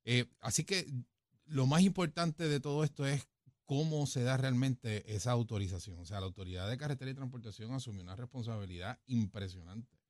Eh, 0.04 0.26
así 0.40 0.64
que 0.64 0.86
lo 1.46 1.66
más 1.66 1.82
importante 1.82 2.48
de 2.48 2.60
todo 2.60 2.84
esto 2.84 3.06
es 3.06 3.28
cómo 3.66 4.06
se 4.06 4.24
da 4.24 4.38
realmente 4.38 5.16
esa 5.16 5.32
autorización. 5.32 6.00
O 6.00 6.06
sea, 6.06 6.20
la 6.20 6.26
Autoridad 6.26 6.70
de 6.70 6.78
Carretera 6.78 7.12
y 7.12 7.16
Transportación 7.16 7.74
asumió 7.74 8.04
una 8.04 8.16
responsabilidad 8.16 9.00
impresionante 9.06 10.03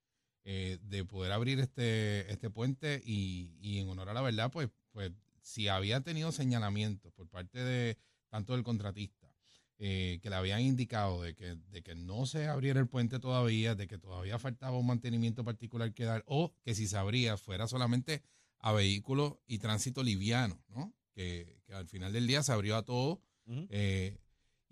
eh, 0.46 0.78
de 0.82 1.06
poder 1.06 1.32
abrir 1.32 1.60
este, 1.60 2.32
este 2.32 2.50
puente 2.50 3.02
y, 3.06 3.80
en 3.80 3.88
honor 3.90 4.10
a 4.10 4.14
la 4.14 4.22
verdad, 4.22 4.52
pues, 4.52 4.70
pues 4.92 5.12
si 5.42 5.68
había 5.68 6.02
tenido 6.02 6.32
señalamientos 6.32 7.14
por 7.14 7.28
parte 7.28 7.64
de 7.64 7.98
tanto 8.30 8.54
del 8.54 8.64
contratista, 8.64 9.34
eh, 9.80 10.20
que 10.22 10.30
le 10.30 10.36
habían 10.36 10.62
indicado 10.62 11.22
de 11.22 11.36
que, 11.36 11.56
de 11.56 11.82
que 11.82 11.96
no 11.96 12.26
se 12.26 12.48
abriera 12.48 12.80
el 12.80 12.88
puente 12.88 13.20
todavía, 13.20 13.76
de 13.76 13.88
que 13.88 13.98
todavía 13.98 14.40
faltaba 14.40 14.78
un 14.78 14.88
mantenimiento 14.88 15.44
particular 15.44 15.94
que 15.94 16.06
dar, 16.06 16.24
o 16.28 16.54
que 16.64 16.76
si 16.76 16.88
se 16.88 16.98
abría 16.98 17.38
fuera 17.38 17.68
solamente 17.68 18.22
a 18.60 18.72
vehículos 18.72 19.36
y 19.46 19.60
tránsito 19.60 20.04
liviano, 20.04 20.64
¿no? 20.70 20.94
Que, 21.14 21.62
al 21.74 21.88
final 21.88 22.14
del 22.14 22.28
día 22.28 22.44
se 22.44 22.52
abrió 22.52 22.76
a 22.76 22.84
todo. 22.84 23.22
Eh, 23.70 24.20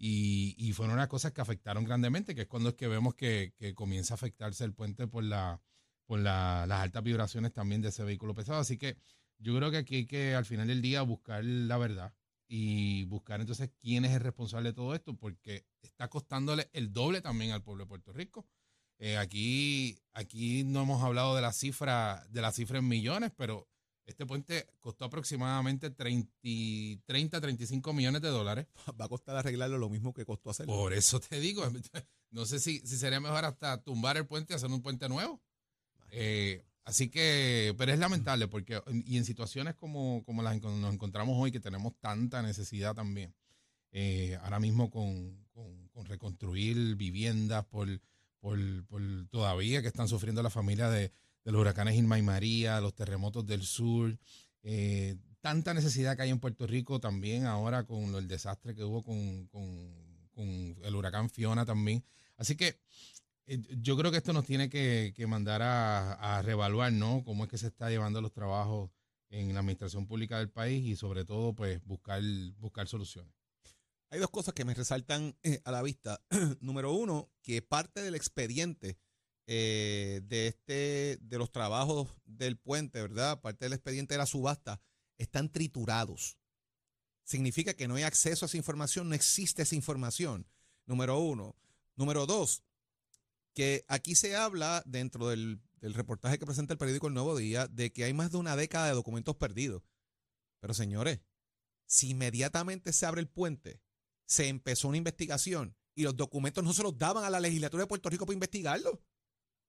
y, 0.04 0.56
y, 0.58 0.74
fueron 0.74 0.96
unas 0.96 1.10
cosas 1.10 1.32
que 1.32 1.42
afectaron 1.42 1.84
grandemente, 1.84 2.34
que 2.34 2.42
es 2.42 2.48
cuando 2.48 2.70
es 2.70 2.76
que 2.76 2.88
vemos 2.88 3.14
que, 3.14 3.54
comienza 3.76 4.16
a 4.16 4.16
afectarse 4.16 4.64
el 4.64 4.74
puente 4.74 5.06
por, 5.06 5.24
la, 5.24 5.62
por 6.08 6.20
las 6.20 6.72
altas 6.72 7.04
vibraciones 7.04 7.54
también 7.54 7.84
de 7.84 7.90
ese 7.90 8.04
vehículo 8.04 8.34
pesado. 8.34 8.60
Así 8.60 8.80
que 8.80 8.98
yo 9.38 9.56
creo 9.56 9.70
que 9.70 9.78
aquí 9.78 9.96
hay 9.98 10.06
que 10.08 10.34
al 10.34 10.46
final 10.46 10.70
del 10.70 10.82
día 10.82 11.04
buscar 11.04 11.46
la 11.46 11.78
verdad 11.78 12.16
y 12.48 13.06
buscar 13.06 13.42
entonces 13.42 13.70
quién 13.80 14.04
es 14.04 14.14
el 14.14 14.22
responsable 14.22 14.70
de 14.70 14.74
todo 14.74 14.96
esto, 14.96 15.16
porque 15.16 15.68
está 15.84 16.08
costándole 16.08 16.72
el 16.74 16.92
doble 16.92 17.22
también 17.22 17.52
al 17.52 17.62
pueblo 17.62 17.84
de 17.84 17.90
Puerto 17.90 18.12
Rico. 18.12 18.48
Eh, 18.98 19.18
aquí, 19.18 20.00
aquí 20.14 20.64
no 20.64 20.82
hemos 20.82 21.04
hablado 21.04 21.36
de 21.36 21.44
la 21.44 21.54
cifra, 21.54 22.26
de 22.32 22.42
la 22.42 22.52
cifra 22.52 22.80
en 22.80 22.88
millones, 22.88 23.32
pero 23.38 23.68
este 24.06 24.26
puente 24.26 24.68
costó 24.80 25.06
aproximadamente 25.06 25.90
30, 25.90 26.32
30, 27.06 27.42
35 27.42 27.94
millones 27.94 28.22
de 28.22 28.30
dólares. 28.30 28.68
Va 29.00 29.06
a 29.06 29.10
costar 29.10 29.36
arreglarlo 29.36 29.78
lo 29.78 29.90
mismo 29.90 30.14
que 30.14 30.26
costó 30.26 30.50
hacerlo. 30.50 30.74
Por 30.74 30.94
eso 30.94 31.20
te 31.20 31.40
digo, 31.40 31.64
no 32.32 32.46
sé 32.46 32.60
si, 32.60 32.80
si 32.80 32.98
sería 32.98 33.20
mejor 33.20 33.46
hasta 33.46 33.82
tumbar 33.82 34.18
el 34.18 34.26
puente 34.26 34.54
y 34.54 34.56
hacer 34.56 34.70
un 34.70 34.82
puente 34.82 35.08
nuevo. 35.10 35.42
Eh, 36.12 36.66
así 36.84 37.10
que, 37.10 37.74
pero 37.78 37.94
es 37.94 38.00
lamentable 38.00 38.48
porque, 38.48 38.82
y 39.06 39.18
en 39.18 39.26
situaciones 39.26 39.76
como, 39.76 40.24
como 40.26 40.42
las 40.42 40.60
que 40.60 40.68
nos 40.68 40.94
encontramos 40.94 41.38
hoy, 41.40 41.52
que 41.52 41.60
tenemos 41.60 41.94
tanta 42.00 42.42
necesidad 42.42 42.94
también, 42.94 43.34
eh, 43.92 44.38
ahora 44.44 44.60
mismo 44.60 44.90
con, 44.90 45.46
con, 45.54 46.06
reconstruir 46.06 46.96
viviendas 46.96 47.64
por, 47.66 47.88
por, 48.40 48.58
por 48.88 49.02
todavía 49.30 49.84
que 49.84 49.88
están 49.88 50.08
sufriendo 50.08 50.42
la 50.42 50.50
familia 50.50 50.90
de 50.90 51.14
de 51.44 51.52
los 51.52 51.62
huracanes 51.62 51.96
Irma 51.96 52.20
y 52.20 52.22
María, 52.22 52.82
los 52.82 52.94
terremotos 52.94 53.46
del 53.46 53.64
sur, 53.64 54.18
eh, 54.64 55.18
tanta 55.42 55.74
necesidad 55.74 56.16
que 56.16 56.24
hay 56.24 56.30
en 56.30 56.40
Puerto 56.40 56.68
Rico 56.68 57.00
también 57.00 57.46
ahora 57.46 57.84
con 57.84 58.16
el 58.16 58.28
desastre 58.28 58.76
que 58.76 58.84
hubo 58.84 59.04
con, 59.04 59.50
el 60.36 60.96
huracán 60.96 61.30
Fiona 61.30 61.66
también. 61.66 62.04
Así 62.38 62.56
que 62.56 62.80
eh, 63.48 63.60
yo 63.82 63.98
creo 63.98 64.12
que 64.12 64.18
esto 64.18 64.34
nos 64.34 64.46
tiene 64.46 64.70
que, 64.70 65.14
mandar 65.28 65.62
a, 65.62 66.14
a, 66.14 66.42
reevaluar, 66.42 66.94
¿no? 66.94 67.24
Cómo 67.24 67.44
es 67.44 67.50
que 67.50 67.58
se 67.58 67.68
está 67.68 67.90
llevando 67.90 68.22
los 68.22 68.32
trabajos 68.32 68.92
en 69.30 69.54
la 69.54 69.62
administración 69.62 70.06
pública 70.06 70.38
del 70.38 70.50
país 70.50 70.86
y 70.86 70.96
sobre 70.96 71.26
todo, 71.26 71.54
pues, 71.54 71.84
buscar, 71.86 72.22
buscar 72.60 72.88
soluciones. 72.88 73.34
Hay 74.10 74.20
dos 74.20 74.30
cosas 74.30 74.54
que 74.54 74.66
me 74.66 74.74
resaltan 74.74 75.36
eh, 75.42 75.62
a 75.64 75.72
la 75.72 75.82
vista. 75.82 76.22
Número 76.60 76.92
uno, 76.92 77.30
que 77.42 77.62
parte 77.62 78.02
del 78.02 78.16
expediente 78.16 78.98
eh, 79.54 80.22
de 80.24 80.48
este 80.48 81.18
de 81.20 81.38
los 81.38 81.52
trabajos 81.52 82.08
del 82.24 82.58
puente, 82.58 83.02
¿verdad? 83.02 83.42
Parte 83.42 83.66
del 83.66 83.74
expediente 83.74 84.14
de 84.14 84.20
la 84.20 84.26
subasta, 84.26 84.80
están 85.18 85.52
triturados. 85.52 86.38
Significa 87.26 87.74
que 87.74 87.90
no 87.90 87.96
hay 87.96 88.04
acceso 88.04 88.46
a 88.46 88.48
esa 88.48 88.56
información, 88.56 89.10
no 89.10 89.16
existe 89.16 89.64
esa 89.64 89.76
información. 89.76 90.48
Número 90.86 91.20
uno. 91.20 91.58
Número 91.98 92.26
dos, 92.26 92.64
que 93.54 93.84
aquí 93.90 94.16
se 94.16 94.38
habla 94.38 94.84
dentro 94.86 95.28
del, 95.28 95.60
del 95.82 95.96
reportaje 95.96 96.40
que 96.40 96.46
presenta 96.46 96.72
el 96.72 96.80
periódico 96.80 97.08
El 97.08 97.14
Nuevo 97.14 97.36
Día 97.36 97.68
de 97.68 97.92
que 97.92 98.06
hay 98.06 98.14
más 98.14 98.32
de 98.32 98.38
una 98.38 98.56
década 98.56 98.88
de 98.88 98.94
documentos 98.94 99.36
perdidos. 99.36 99.84
Pero 100.62 100.74
señores, 100.74 101.20
si 101.88 102.12
inmediatamente 102.12 102.94
se 102.94 103.06
abre 103.06 103.20
el 103.20 103.28
puente, 103.28 103.82
se 104.26 104.48
empezó 104.48 104.88
una 104.88 104.96
investigación 104.96 105.76
y 105.94 106.04
los 106.04 106.16
documentos 106.16 106.64
no 106.64 106.72
se 106.72 106.84
los 106.84 106.98
daban 106.98 107.26
a 107.26 107.30
la 107.30 107.42
legislatura 107.42 107.84
de 107.84 107.88
Puerto 107.88 108.10
Rico 108.10 108.26
para 108.26 108.36
investigarlo. 108.36 109.02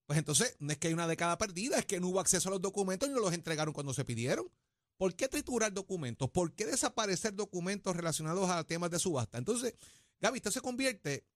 Pues 0.06 0.18
entonces, 0.18 0.56
no 0.58 0.72
es 0.72 0.78
que 0.78 0.88
hay 0.88 0.94
una 0.94 1.06
década 1.06 1.38
perdida, 1.38 1.78
es 1.78 1.86
que 1.86 2.00
no 2.00 2.08
hubo 2.08 2.20
acceso 2.20 2.48
a 2.48 2.52
los 2.52 2.60
documentos 2.60 3.08
y 3.08 3.12
no 3.12 3.20
los 3.20 3.32
entregaron 3.32 3.72
cuando 3.72 3.94
se 3.94 4.04
pidieron. 4.04 4.50
¿Por 4.96 5.14
qué 5.14 5.28
triturar 5.28 5.72
documentos? 5.72 6.30
¿Por 6.30 6.54
qué 6.54 6.66
desaparecer 6.66 7.34
documentos 7.34 7.96
relacionados 7.96 8.50
a 8.50 8.64
temas 8.64 8.90
de 8.90 8.98
subasta? 8.98 9.38
Entonces, 9.38 9.74
Gaby, 10.20 10.36
esto 10.36 10.50
se 10.50 10.60
convierte 10.60 11.26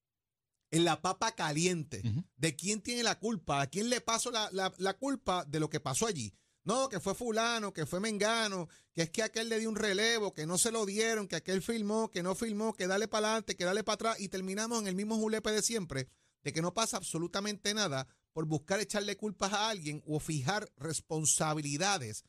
en 0.71 0.85
la 0.85 1.01
papa 1.01 1.33
caliente 1.33 2.01
de 2.35 2.55
quién 2.55 2.81
tiene 2.81 3.03
la 3.03 3.19
culpa, 3.19 3.61
a 3.61 3.67
quién 3.67 3.89
le 3.89 4.01
pasó 4.01 4.31
la, 4.31 4.93
culpa 4.99 5.45
de 5.45 5.59
lo 5.59 5.69
que 5.69 5.79
pasó 5.79 6.07
allí. 6.07 6.33
No, 6.63 6.89
que 6.89 6.99
fue 6.99 7.15
fulano, 7.15 7.73
que 7.73 7.85
fue 7.85 8.01
mengano, 8.01 8.67
que 8.93 9.03
es 9.03 9.09
que 9.09 9.23
aquel 9.23 9.47
le 9.47 9.59
dio 9.59 9.69
un 9.69 9.77
relevo, 9.77 10.33
que 10.33 10.45
no 10.45 10.57
se 10.57 10.71
lo 10.71 10.85
dieron, 10.85 11.27
que 11.27 11.37
aquel 11.37 11.61
filmó, 11.61 12.11
que 12.11 12.23
no 12.23 12.35
filmó, 12.35 12.73
que 12.73 12.87
dale 12.87 13.07
para 13.07 13.27
adelante, 13.27 13.55
que 13.55 13.63
dale 13.63 13.85
para 13.85 13.93
atrás 13.95 14.19
y 14.19 14.27
terminamos 14.27 14.81
en 14.81 14.87
el 14.87 14.95
mismo 14.95 15.15
julepe 15.15 15.51
de 15.51 15.61
siempre, 15.61 16.09
de 16.43 16.51
que 16.51 16.61
no 16.61 16.73
pasa 16.73 16.97
absolutamente 16.97 17.73
nada 17.73 18.07
por 18.37 18.45
buscar 18.45 18.79
echarle 18.79 19.17
culpas 19.17 19.51
a 19.51 19.67
alguien 19.67 20.03
o 20.05 20.19
fijar 20.19 20.71
responsabilidades. 20.77 22.23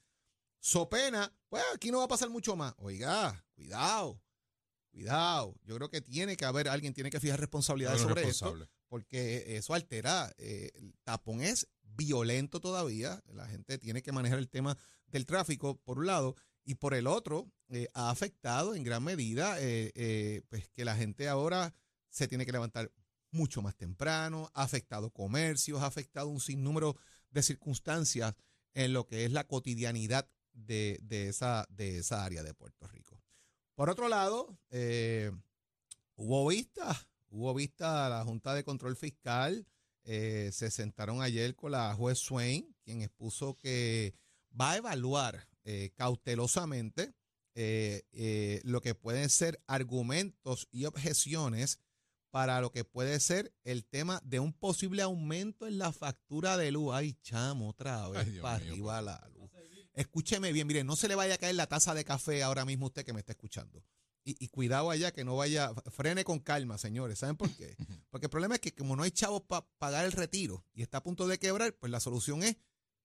So 0.58 0.88
pena, 0.88 1.30
pues 1.50 1.62
aquí 1.74 1.90
no 1.90 1.98
va 1.98 2.04
a 2.04 2.08
pasar 2.08 2.30
mucho 2.30 2.56
más. 2.56 2.72
Oiga, 2.78 3.44
cuidado, 3.54 4.18
cuidado. 4.90 5.54
Yo 5.64 5.76
creo 5.76 5.90
que 5.90 6.00
tiene 6.00 6.38
que 6.38 6.46
haber, 6.46 6.66
alguien 6.70 6.94
tiene 6.94 7.10
que 7.10 7.20
fijar 7.20 7.38
responsabilidades 7.38 7.98
Bueno, 8.00 8.08
sobre 8.14 8.22
esto 8.22 8.46
responsable. 8.46 8.70
porque 8.88 9.58
eso 9.58 9.74
altera. 9.74 10.32
eh, 10.38 10.70
el 10.76 10.94
tapón 11.04 11.42
es 11.42 11.68
violento 11.82 12.58
todavía. 12.58 13.22
La 13.26 13.46
gente 13.46 13.76
tiene 13.76 14.00
que 14.02 14.12
manejar 14.12 14.38
el 14.38 14.48
tema 14.48 14.78
del 15.08 15.26
tráfico, 15.26 15.76
por 15.76 15.98
un 15.98 16.06
lado, 16.06 16.36
y 16.64 16.76
por 16.76 16.94
el 16.94 17.06
otro, 17.06 17.52
eh, 17.68 17.88
ha 17.92 18.08
afectado 18.08 18.74
en 18.74 18.82
gran 18.82 19.04
medida 19.04 19.58
eh, 19.60 20.40
pues 20.48 20.70
que 20.70 20.86
la 20.86 20.96
gente 20.96 21.28
ahora 21.28 21.74
se 22.08 22.28
tiene 22.28 22.46
que 22.46 22.52
levantar 22.52 22.90
mucho 23.30 23.62
más 23.62 23.76
temprano, 23.76 24.50
ha 24.54 24.62
afectado 24.62 25.10
comercios, 25.10 25.82
ha 25.82 25.86
afectado 25.86 26.28
un 26.28 26.40
sinnúmero 26.40 26.96
de 27.30 27.42
circunstancias 27.42 28.34
en 28.74 28.92
lo 28.92 29.06
que 29.06 29.24
es 29.24 29.32
la 29.32 29.44
cotidianidad 29.44 30.28
de, 30.52 30.98
de 31.02 31.28
esa, 31.28 31.66
de 31.70 31.98
esa 31.98 32.24
área 32.24 32.42
de 32.42 32.54
Puerto 32.54 32.86
Rico. 32.88 33.22
Por 33.74 33.90
otro 33.90 34.08
lado, 34.08 34.58
eh, 34.70 35.30
hubo 36.16 36.48
vistas, 36.48 37.06
hubo 37.28 37.54
vista 37.54 38.06
a 38.06 38.08
la 38.08 38.24
Junta 38.24 38.54
de 38.54 38.64
Control 38.64 38.96
Fiscal, 38.96 39.66
eh, 40.04 40.50
se 40.52 40.70
sentaron 40.70 41.22
ayer 41.22 41.54
con 41.54 41.72
la 41.72 41.94
juez 41.94 42.18
Swain, 42.18 42.74
quien 42.82 43.02
expuso 43.02 43.56
que 43.58 44.14
va 44.58 44.72
a 44.72 44.76
evaluar 44.78 45.46
eh, 45.64 45.90
cautelosamente 45.94 47.14
lo 48.62 48.80
que 48.80 48.94
pueden 48.94 49.28
ser 49.28 49.60
argumentos 49.66 50.68
y 50.70 50.84
objeciones 50.84 51.80
para 52.38 52.60
lo 52.60 52.70
que 52.70 52.84
puede 52.84 53.18
ser 53.18 53.52
el 53.64 53.84
tema 53.84 54.22
de 54.24 54.38
un 54.38 54.52
posible 54.52 55.02
aumento 55.02 55.66
en 55.66 55.76
la 55.76 55.92
factura 55.92 56.56
de 56.56 56.70
luz. 56.70 56.94
Ay, 56.94 57.14
chamo, 57.20 57.70
otra 57.70 58.08
vez 58.10 58.28
Ay, 58.28 58.38
para 58.38 58.60
mío, 58.60 58.72
arriba 58.74 59.02
la 59.02 59.28
luz. 59.34 59.50
Escúcheme 59.92 60.52
bien, 60.52 60.68
mire, 60.68 60.84
no 60.84 60.94
se 60.94 61.08
le 61.08 61.16
vaya 61.16 61.34
a 61.34 61.38
caer 61.38 61.56
la 61.56 61.66
taza 61.66 61.94
de 61.94 62.04
café 62.04 62.44
ahora 62.44 62.64
mismo 62.64 62.86
a 62.86 62.90
usted 62.90 63.04
que 63.04 63.12
me 63.12 63.18
está 63.18 63.32
escuchando. 63.32 63.82
Y, 64.22 64.36
y 64.38 64.50
cuidado 64.50 64.88
allá 64.92 65.10
que 65.10 65.24
no 65.24 65.34
vaya, 65.34 65.74
frene 65.90 66.22
con 66.22 66.38
calma, 66.38 66.78
señores. 66.78 67.18
¿Saben 67.18 67.36
por 67.36 67.50
qué? 67.56 67.74
Porque 68.10 68.26
el 68.26 68.30
problema 68.30 68.54
es 68.54 68.60
que 68.60 68.72
como 68.72 68.94
no 68.94 69.02
hay 69.02 69.10
chavos 69.10 69.42
para 69.42 69.66
pagar 69.78 70.04
el 70.04 70.12
retiro 70.12 70.64
y 70.74 70.82
está 70.82 70.98
a 70.98 71.02
punto 71.02 71.26
de 71.26 71.40
quebrar, 71.40 71.74
pues 71.74 71.90
la 71.90 71.98
solución 71.98 72.44
es 72.44 72.56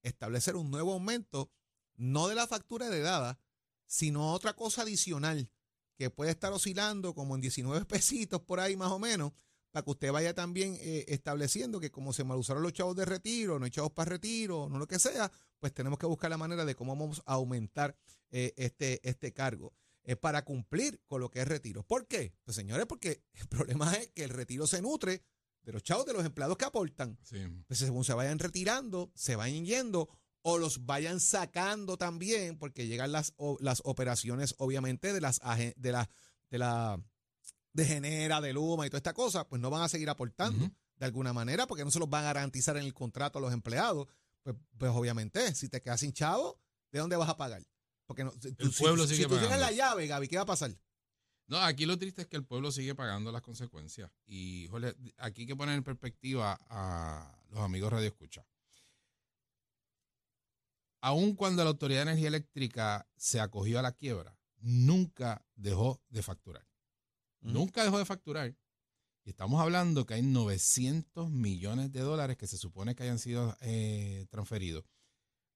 establecer 0.02 0.54
un 0.54 0.70
nuevo 0.70 0.92
aumento, 0.92 1.50
no 1.96 2.28
de 2.28 2.36
la 2.36 2.46
factura 2.46 2.86
heredada, 2.86 3.40
sino 3.84 4.32
otra 4.32 4.54
cosa 4.54 4.82
adicional 4.82 5.50
que 5.96 6.10
puede 6.10 6.30
estar 6.30 6.52
oscilando 6.52 7.14
como 7.14 7.34
en 7.34 7.40
19 7.40 7.84
pesitos 7.86 8.40
por 8.42 8.60
ahí 8.60 8.76
más 8.76 8.90
o 8.90 8.98
menos, 8.98 9.32
para 9.70 9.84
que 9.84 9.90
usted 9.90 10.12
vaya 10.12 10.34
también 10.34 10.76
eh, 10.80 11.04
estableciendo 11.08 11.80
que 11.80 11.90
como 11.90 12.12
se 12.12 12.22
mal 12.22 12.38
usaron 12.38 12.62
los 12.62 12.72
chavos 12.72 12.94
de 12.94 13.04
retiro, 13.04 13.58
no 13.58 13.64
hay 13.64 13.70
chavos 13.70 13.92
para 13.92 14.10
retiro, 14.10 14.68
no 14.68 14.78
lo 14.78 14.86
que 14.86 14.98
sea, 14.98 15.30
pues 15.58 15.72
tenemos 15.72 15.98
que 15.98 16.06
buscar 16.06 16.30
la 16.30 16.36
manera 16.36 16.64
de 16.64 16.74
cómo 16.76 16.94
vamos 16.94 17.22
a 17.26 17.34
aumentar 17.34 17.96
eh, 18.30 18.52
este, 18.56 19.00
este 19.08 19.32
cargo 19.32 19.72
eh, 20.04 20.16
para 20.16 20.44
cumplir 20.44 21.00
con 21.06 21.20
lo 21.20 21.30
que 21.30 21.40
es 21.40 21.48
retiro. 21.48 21.82
¿Por 21.82 22.06
qué? 22.06 22.34
Pues 22.44 22.54
señores, 22.54 22.86
porque 22.86 23.22
el 23.32 23.48
problema 23.48 23.92
es 23.94 24.08
que 24.08 24.24
el 24.24 24.30
retiro 24.30 24.66
se 24.66 24.82
nutre 24.82 25.22
de 25.62 25.72
los 25.72 25.82
chavos 25.82 26.04
de 26.04 26.12
los 26.12 26.24
empleados 26.24 26.56
que 26.56 26.66
aportan. 26.66 27.18
Sí. 27.22 27.38
Pues 27.66 27.78
según 27.78 28.04
se 28.04 28.12
vayan 28.12 28.38
retirando, 28.38 29.10
se 29.14 29.34
vayan 29.34 29.64
yendo 29.64 30.08
o 30.46 30.58
los 30.58 30.84
vayan 30.84 31.20
sacando 31.20 31.96
también, 31.96 32.58
porque 32.58 32.86
llegan 32.86 33.12
las, 33.12 33.32
o- 33.36 33.56
las 33.60 33.80
operaciones, 33.84 34.54
obviamente, 34.58 35.12
de 35.14 35.20
las 35.22 35.40
de 35.76 35.90
la, 35.92 36.08
de 36.50 36.58
la 36.58 37.00
de 37.72 37.84
Genera, 37.86 38.40
de 38.40 38.52
Luma 38.52 38.86
y 38.86 38.90
toda 38.90 38.98
esta 38.98 39.14
cosa, 39.14 39.48
pues 39.48 39.60
no 39.62 39.70
van 39.70 39.82
a 39.82 39.88
seguir 39.88 40.08
aportando 40.10 40.70
de 40.96 41.06
alguna 41.06 41.32
manera, 41.32 41.66
porque 41.66 41.84
no 41.84 41.90
se 41.90 41.98
los 41.98 42.08
van 42.10 42.22
a 42.24 42.26
garantizar 42.34 42.76
en 42.76 42.84
el 42.84 42.92
contrato 42.94 43.38
a 43.38 43.42
los 43.42 43.52
empleados. 43.52 44.06
Pues, 44.42 44.54
pues 44.76 44.92
obviamente, 44.94 45.54
si 45.54 45.68
te 45.70 45.80
quedas 45.80 46.00
sin 46.00 46.12
chavo, 46.12 46.60
¿de 46.92 46.98
dónde 47.00 47.16
vas 47.16 47.30
a 47.30 47.36
pagar? 47.38 47.62
Porque 48.06 48.22
no, 48.24 48.30
si, 48.32 48.52
tú- 48.52 48.70
si- 48.70 48.82
pueblo 48.82 49.04
si, 49.06 49.16
sigue 49.16 49.26
tú 49.28 49.38
tienes 49.38 49.58
la 49.58 49.72
llave, 49.72 50.06
Gaby, 50.06 50.28
¿qué 50.28 50.36
va 50.36 50.42
a 50.42 50.46
pasar? 50.46 50.70
No, 51.46 51.58
aquí 51.58 51.84
lo 51.86 51.98
triste 51.98 52.22
es 52.22 52.28
que 52.28 52.36
el 52.36 52.44
pueblo 52.44 52.70
sigue 52.70 52.94
pagando 52.94 53.32
las 53.32 53.40
consecuencias. 53.42 54.10
Y, 54.26 54.68
aquí 55.18 55.42
hay 55.42 55.46
que 55.46 55.56
poner 55.56 55.76
en 55.76 55.82
perspectiva 55.84 56.58
a 56.68 57.34
los 57.50 57.60
amigos 57.60 57.90
Radio 57.92 58.08
Escucha. 58.08 58.46
Aun 61.06 61.34
cuando 61.34 61.62
la 61.62 61.68
Autoridad 61.68 61.98
de 61.98 62.12
Energía 62.12 62.28
Eléctrica 62.28 63.06
se 63.14 63.38
acogió 63.38 63.78
a 63.78 63.82
la 63.82 63.92
quiebra, 63.92 64.38
nunca 64.60 65.44
dejó 65.54 66.02
de 66.08 66.22
facturar. 66.22 66.66
Nunca 67.42 67.84
dejó 67.84 67.98
de 67.98 68.06
facturar. 68.06 68.56
Y 69.22 69.28
estamos 69.30 69.60
hablando 69.60 70.06
que 70.06 70.14
hay 70.14 70.22
900 70.22 71.30
millones 71.30 71.92
de 71.92 72.00
dólares 72.00 72.38
que 72.38 72.46
se 72.46 72.56
supone 72.56 72.94
que 72.94 73.02
hayan 73.02 73.18
sido 73.18 73.54
eh, 73.60 74.26
transferidos 74.30 74.86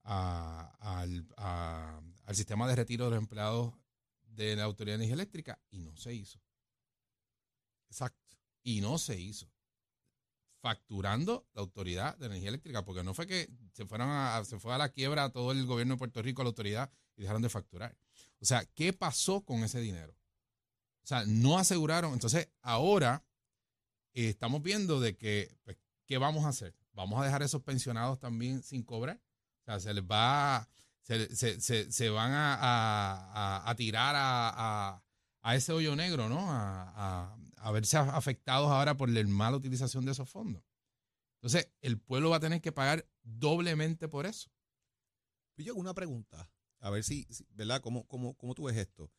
a- 0.04 0.76
al, 0.80 1.26
a- 1.38 2.02
al 2.24 2.36
sistema 2.36 2.68
de 2.68 2.76
retiro 2.76 3.06
de 3.06 3.12
los 3.12 3.18
empleados 3.18 3.72
de 4.26 4.54
la 4.54 4.64
Autoridad 4.64 4.98
de 4.98 5.04
Energía 5.04 5.14
Eléctrica 5.14 5.58
y 5.70 5.78
no 5.78 5.96
se 5.96 6.12
hizo. 6.12 6.42
Exacto. 7.90 8.36
Y 8.62 8.82
no 8.82 8.98
se 8.98 9.18
hizo. 9.18 9.50
Facturando 10.60 11.46
la 11.54 11.60
Autoridad 11.62 12.16
de 12.18 12.26
Energía 12.26 12.48
Eléctrica, 12.48 12.84
porque 12.84 13.04
no 13.04 13.14
fue 13.14 13.26
que 13.26 13.48
se 13.72 13.86
fueron 13.86 14.08
a, 14.10 14.44
se 14.44 14.58
fue 14.58 14.74
a 14.74 14.78
la 14.78 14.88
quiebra 14.88 15.30
todo 15.30 15.52
el 15.52 15.64
gobierno 15.66 15.94
de 15.94 15.98
Puerto 15.98 16.20
Rico, 16.20 16.42
la 16.42 16.48
autoridad, 16.48 16.90
y 17.16 17.22
dejaron 17.22 17.42
de 17.42 17.48
facturar. 17.48 17.96
O 18.40 18.44
sea, 18.44 18.64
¿qué 18.74 18.92
pasó 18.92 19.42
con 19.44 19.62
ese 19.62 19.80
dinero? 19.80 20.12
O 21.04 21.06
sea, 21.08 21.24
no 21.26 21.58
aseguraron. 21.58 22.12
Entonces, 22.12 22.48
ahora 22.60 23.24
eh, 24.14 24.28
estamos 24.30 24.62
viendo 24.62 25.00
de 25.00 25.16
que, 25.16 25.56
pues, 25.64 25.76
¿qué 26.06 26.18
vamos 26.18 26.44
a 26.44 26.48
hacer? 26.48 26.74
¿Vamos 26.92 27.20
a 27.20 27.24
dejar 27.24 27.42
a 27.42 27.44
esos 27.46 27.62
pensionados 27.62 28.18
también 28.18 28.62
sin 28.62 28.82
cobrar? 28.82 29.20
O 29.62 29.64
sea, 29.64 29.80
se 29.80 29.94
les 29.94 30.04
va, 30.04 30.68
se, 31.02 31.34
se- 31.36 31.90
se- 31.92 32.08
van 32.10 32.32
a, 32.32 32.54
a- 32.54 33.58
a- 33.58 33.70
a 33.70 33.74
tirar 33.76 34.14
a, 34.16 35.02
a- 35.42 35.56
ese 35.56 35.72
hoyo 35.72 35.94
negro, 35.96 36.28
¿no? 36.28 36.50
A, 36.50 36.92
a- 37.32 37.38
a 37.56 37.70
verse 37.72 37.96
afectados 37.96 38.70
ahora 38.70 38.96
por 38.96 39.08
la 39.08 39.22
mala 39.26 39.56
utilización 39.56 40.04
de 40.04 40.12
esos 40.12 40.28
fondos. 40.30 40.62
Entonces, 41.40 41.70
el 41.80 41.98
pueblo 42.00 42.30
va 42.30 42.36
a 42.36 42.40
tener 42.40 42.60
que 42.60 42.72
pagar 42.72 43.08
doblemente 43.22 44.08
por 44.08 44.26
eso. 44.26 44.50
Yo 45.56 45.74
una 45.74 45.94
pregunta, 45.94 46.50
a 46.80 46.90
ver 46.90 47.02
si, 47.04 47.26
¿verdad? 47.50 47.80
¿Cómo, 47.80 48.06
cómo, 48.06 48.36
¿Cómo 48.36 48.54
tú 48.54 48.64
ves 48.64 48.76
esto? 48.76 49.10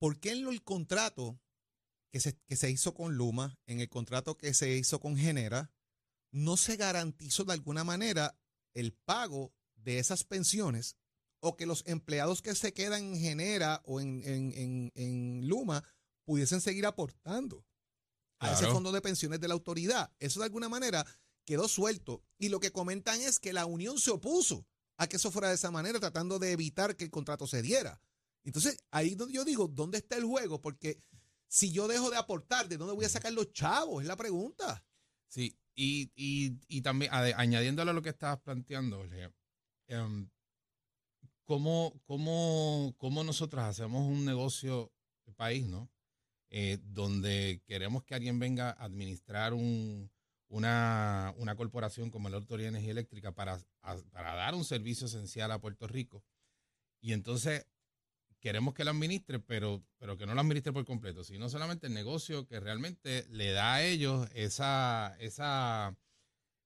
¿Por 0.00 0.18
qué 0.18 0.32
en 0.32 0.48
el 0.48 0.62
contrato 0.62 1.40
que 2.10 2.20
se, 2.20 2.36
que 2.46 2.56
se 2.56 2.70
hizo 2.70 2.94
con 2.94 3.16
Luma, 3.16 3.58
en 3.66 3.80
el 3.80 3.88
contrato 3.88 4.36
que 4.36 4.54
se 4.54 4.76
hizo 4.76 5.00
con 5.00 5.16
Genera, 5.16 5.72
no 6.30 6.56
se 6.56 6.76
garantizó 6.76 7.44
de 7.44 7.52
alguna 7.52 7.84
manera 7.84 8.38
el 8.74 8.92
pago 8.92 9.52
de 9.76 9.98
esas 9.98 10.24
pensiones 10.24 10.96
o 11.40 11.56
que 11.56 11.66
los 11.66 11.84
empleados 11.86 12.42
que 12.42 12.54
se 12.54 12.72
quedan 12.72 13.02
en 13.04 13.16
Genera 13.20 13.82
o 13.84 14.00
en, 14.00 14.22
en- 14.24 14.52
en- 14.52 14.92
en 14.94 15.48
Luma 15.48 15.84
pudiesen 16.24 16.60
seguir 16.60 16.86
aportando 16.86 17.64
a 18.40 18.52
ese 18.52 18.66
fondo 18.66 18.92
de 18.92 19.00
pensiones 19.00 19.40
de 19.40 19.48
la 19.48 19.54
autoridad? 19.54 20.12
Eso 20.18 20.40
de 20.40 20.46
alguna 20.46 20.68
manera 20.68 21.04
quedó 21.44 21.66
suelto. 21.68 22.22
Y 22.38 22.48
lo 22.50 22.60
que 22.60 22.72
comentan 22.72 23.20
es 23.20 23.38
que 23.40 23.52
la 23.52 23.66
unión 23.66 23.98
se 23.98 24.10
opuso 24.10 24.66
a 24.96 25.06
que 25.06 25.16
eso 25.16 25.30
fuera 25.30 25.48
de 25.48 25.54
esa 25.54 25.70
manera, 25.70 25.98
tratando 26.00 26.38
de 26.38 26.52
evitar 26.52 26.96
que 26.96 27.04
el 27.04 27.10
contrato 27.10 27.46
se 27.46 27.62
diera. 27.62 28.00
Entonces, 28.44 28.76
ahí 28.90 29.14
donde 29.14 29.34
yo 29.34 29.44
digo, 29.44 29.68
¿dónde 29.68 29.98
está 29.98 30.16
el 30.16 30.24
juego? 30.24 30.60
Porque 30.60 31.02
si 31.46 31.70
yo 31.72 31.86
dejo 31.88 32.10
de 32.10 32.16
aportar, 32.16 32.68
¿de 32.68 32.76
dónde 32.76 32.94
voy 32.94 33.04
a 33.04 33.08
sacar 33.08 33.32
los 33.32 33.52
chavos? 33.52 34.02
Es 34.02 34.08
la 34.08 34.16
pregunta. 34.16 34.84
Sí, 35.28 35.56
y, 35.74 36.10
y, 36.16 36.58
y 36.68 36.82
también 36.82 37.12
añadiéndole 37.14 37.90
a 37.90 37.94
lo 37.94 38.02
que 38.02 38.08
estabas 38.10 38.40
planteando, 38.40 38.98
Jorge, 38.98 39.32
em, 39.86 40.28
¿cómo, 41.48 41.98
cómo, 42.04 42.94
cómo 42.98 43.24
nosotros 43.24 43.64
hacemos 43.64 44.06
un 44.06 44.26
negocio 44.26 44.92
de 45.24 45.32
país, 45.32 45.66
¿no? 45.66 45.90
Eh, 46.50 46.76
donde 46.82 47.62
queremos 47.66 48.04
que 48.04 48.14
alguien 48.14 48.38
venga 48.38 48.68
a 48.70 48.84
administrar 48.84 49.54
un, 49.54 50.10
una, 50.48 51.32
una 51.38 51.56
corporación 51.56 52.10
como 52.10 52.28
la 52.28 52.36
Autoridad 52.36 52.66
de 52.66 52.76
Energía 52.76 52.92
Eléctrica 52.92 53.32
para, 53.32 53.58
a- 53.80 53.96
para 54.12 54.34
dar 54.34 54.54
un 54.54 54.64
servicio 54.66 55.06
esencial 55.06 55.50
a 55.50 55.58
Puerto 55.58 55.86
Rico. 55.86 56.22
Y 57.00 57.14
entonces 57.14 57.64
queremos 58.40 58.74
que 58.74 58.84
lo 58.84 58.90
administre, 58.90 59.40
pero, 59.40 59.82
pero 59.98 60.18
que 60.18 60.26
no 60.26 60.34
lo 60.34 60.42
administre 60.42 60.74
por 60.74 60.84
completo, 60.84 61.24
sino 61.24 61.48
solamente 61.48 61.86
el 61.86 61.94
negocio 61.94 62.46
que 62.46 62.60
realmente 62.60 63.26
le 63.30 63.52
da 63.52 63.74
a 63.76 63.82
ellos 63.84 64.28
esa, 64.34 65.16
esa, 65.18 65.96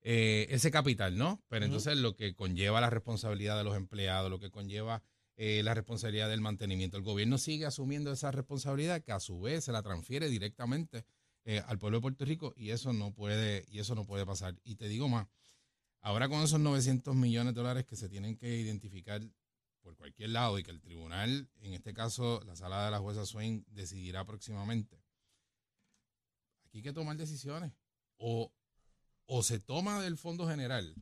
eh, 0.02 0.46
ese 0.50 0.70
capital, 0.70 1.16
¿no? 1.16 1.42
Pero 1.48 1.64
entonces 1.64 1.96
lo 1.96 2.16
que 2.16 2.34
conlleva 2.34 2.80
la 2.80 2.90
responsabilidad 2.90 3.56
de 3.56 3.64
los 3.64 3.76
empleados, 3.76 4.30
lo 4.30 4.40
que 4.40 4.50
conlleva 4.50 5.02
eh, 5.36 5.62
la 5.62 5.74
responsabilidad 5.74 6.28
del 6.28 6.40
mantenimiento. 6.40 6.96
El 6.96 7.02
gobierno 7.02 7.38
sigue 7.38 7.66
asumiendo 7.66 8.12
esa 8.12 8.30
responsabilidad 8.30 9.02
que 9.02 9.12
a 9.12 9.20
su 9.20 9.40
vez 9.40 9.64
se 9.64 9.72
la 9.72 9.82
transfiere 9.82 10.28
directamente 10.28 11.04
eh, 11.44 11.62
al 11.66 11.78
pueblo 11.78 11.98
de 11.98 12.02
Puerto 12.02 12.24
Rico 12.24 12.52
y 12.56 12.70
eso 12.70 12.92
no 12.92 13.12
puede, 13.12 13.64
y 13.68 13.78
eso 13.78 13.94
no 13.94 14.04
puede 14.04 14.26
pasar. 14.26 14.56
Y 14.64 14.76
te 14.76 14.88
digo 14.88 15.08
más, 15.08 15.28
Ahora 16.04 16.28
con 16.28 16.42
esos 16.42 16.58
900 16.58 17.14
millones 17.14 17.54
de 17.54 17.60
dólares 17.60 17.84
que 17.84 17.94
se 17.94 18.08
tienen 18.08 18.36
que 18.36 18.56
identificar 18.56 19.22
por 19.82 19.96
cualquier 19.96 20.30
lado 20.30 20.58
y 20.58 20.64
que 20.64 20.72
el 20.72 20.80
tribunal, 20.80 21.48
en 21.60 21.74
este 21.74 21.94
caso 21.94 22.40
la 22.44 22.56
sala 22.56 22.84
de 22.84 22.90
la 22.90 22.98
jueza 22.98 23.24
Swain, 23.24 23.64
decidirá 23.68 24.24
próximamente. 24.24 25.00
Aquí 26.64 26.78
hay 26.78 26.82
que 26.82 26.92
tomar 26.92 27.16
decisiones. 27.16 27.72
O, 28.16 28.52
o 29.34 29.42
se 29.42 29.58
toma 29.58 30.02
del 30.02 30.18
Fondo 30.18 30.46
General 30.46 30.94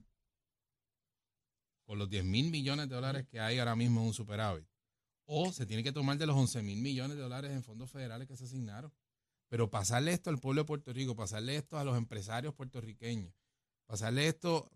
con 1.82 1.98
los 1.98 2.08
10 2.08 2.24
mil 2.24 2.48
millones 2.48 2.88
de 2.88 2.94
dólares 2.94 3.26
que 3.26 3.40
hay 3.40 3.58
ahora 3.58 3.74
mismo 3.74 4.00
en 4.00 4.06
un 4.06 4.14
superávit, 4.14 4.68
o 5.24 5.50
se 5.50 5.66
tiene 5.66 5.82
que 5.82 5.90
tomar 5.90 6.16
de 6.16 6.26
los 6.26 6.36
11 6.36 6.62
mil 6.62 6.80
millones 6.80 7.16
de 7.16 7.24
dólares 7.24 7.50
en 7.50 7.64
fondos 7.64 7.90
federales 7.90 8.28
que 8.28 8.36
se 8.36 8.44
asignaron. 8.44 8.92
Pero 9.48 9.68
pasarle 9.68 10.12
esto 10.12 10.30
al 10.30 10.38
pueblo 10.38 10.62
de 10.62 10.66
Puerto 10.66 10.92
Rico, 10.92 11.16
pasarle 11.16 11.56
esto 11.56 11.76
a 11.76 11.82
los 11.82 11.98
empresarios 11.98 12.54
puertorriqueños, 12.54 13.34
pasarle 13.86 14.28
esto 14.28 14.70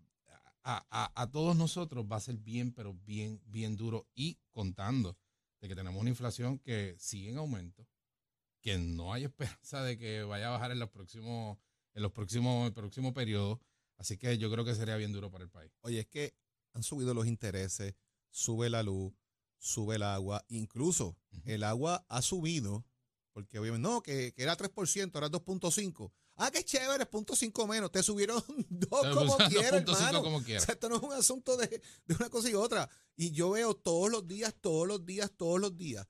a, 0.61 1.29
todos 1.31 1.55
nosotros 1.55 2.05
va 2.11 2.17
a 2.17 2.19
ser 2.19 2.35
bien, 2.35 2.73
pero 2.73 2.93
bien, 3.05 3.41
bien 3.45 3.77
duro 3.77 4.05
y 4.15 4.37
contando 4.51 5.17
de 5.61 5.69
que 5.69 5.75
tenemos 5.75 6.01
una 6.01 6.09
inflación 6.09 6.59
que 6.59 6.97
sigue 6.99 7.29
en 7.29 7.37
aumento, 7.37 7.87
que 8.59 8.77
no 8.77 9.13
hay 9.13 9.23
esperanza 9.23 9.81
de 9.81 9.97
que 9.97 10.23
vaya 10.23 10.49
a 10.49 10.51
bajar 10.51 10.71
en 10.71 10.79
los 10.79 10.89
próximos, 10.89 11.57
en 11.95 12.03
los 12.03 12.11
próximos, 12.11 12.67
el 12.67 12.73
próximo 12.73 13.13
periodo. 13.13 13.59
Así 13.97 14.17
que 14.17 14.37
yo 14.37 14.51
creo 14.51 14.63
que 14.63 14.75
sería 14.75 14.97
bien 14.97 15.13
duro 15.13 15.31
para 15.31 15.43
el 15.43 15.49
país. 15.49 15.71
Oye, 15.81 16.01
es 16.01 16.07
que 16.07 16.35
han 16.73 16.83
subido 16.83 17.13
los 17.13 17.25
intereses, 17.25 17.95
sube 18.29 18.69
la 18.69 18.83
luz, 18.83 19.13
sube 19.57 19.95
el 19.95 20.03
agua, 20.03 20.45
incluso 20.49 21.17
el 21.45 21.63
agua 21.63 22.05
ha 22.09 22.21
subido, 22.21 22.85
porque 23.31 23.57
obviamente, 23.57 23.87
no, 23.87 24.03
que, 24.03 24.33
que 24.33 24.43
era 24.43 24.57
3%, 24.57 25.15
ahora 25.15 25.29
2.5%. 25.29 26.11
Ah, 26.37 26.51
qué 26.51 26.63
chévere, 26.65 27.05
punto 27.05 27.35
cinco 27.35 27.65
menos. 27.65 27.91
Te 27.91 28.03
subieron 28.03 28.43
dos 28.69 29.15
como 29.15 29.37
quieras, 29.37 29.83
hermano. 29.87 30.21
Como 30.21 30.43
quiera. 30.43 30.61
O 30.61 30.65
sea, 30.65 30.73
esto 30.73 30.89
no 30.89 30.97
es 30.97 31.01
un 31.01 31.13
asunto 31.13 31.55
de, 31.55 31.81
una 32.19 32.29
cosa 32.29 32.49
y 32.49 32.53
otra. 32.53 32.89
Y 33.15 33.31
yo 33.31 33.51
veo 33.51 33.73
todos 33.73 34.11
los 34.11 34.27
días, 34.27 34.53
todos 34.59 34.87
los 34.87 35.05
días, 35.05 35.31
todos 35.37 35.61
los 35.61 35.77
días, 35.77 36.05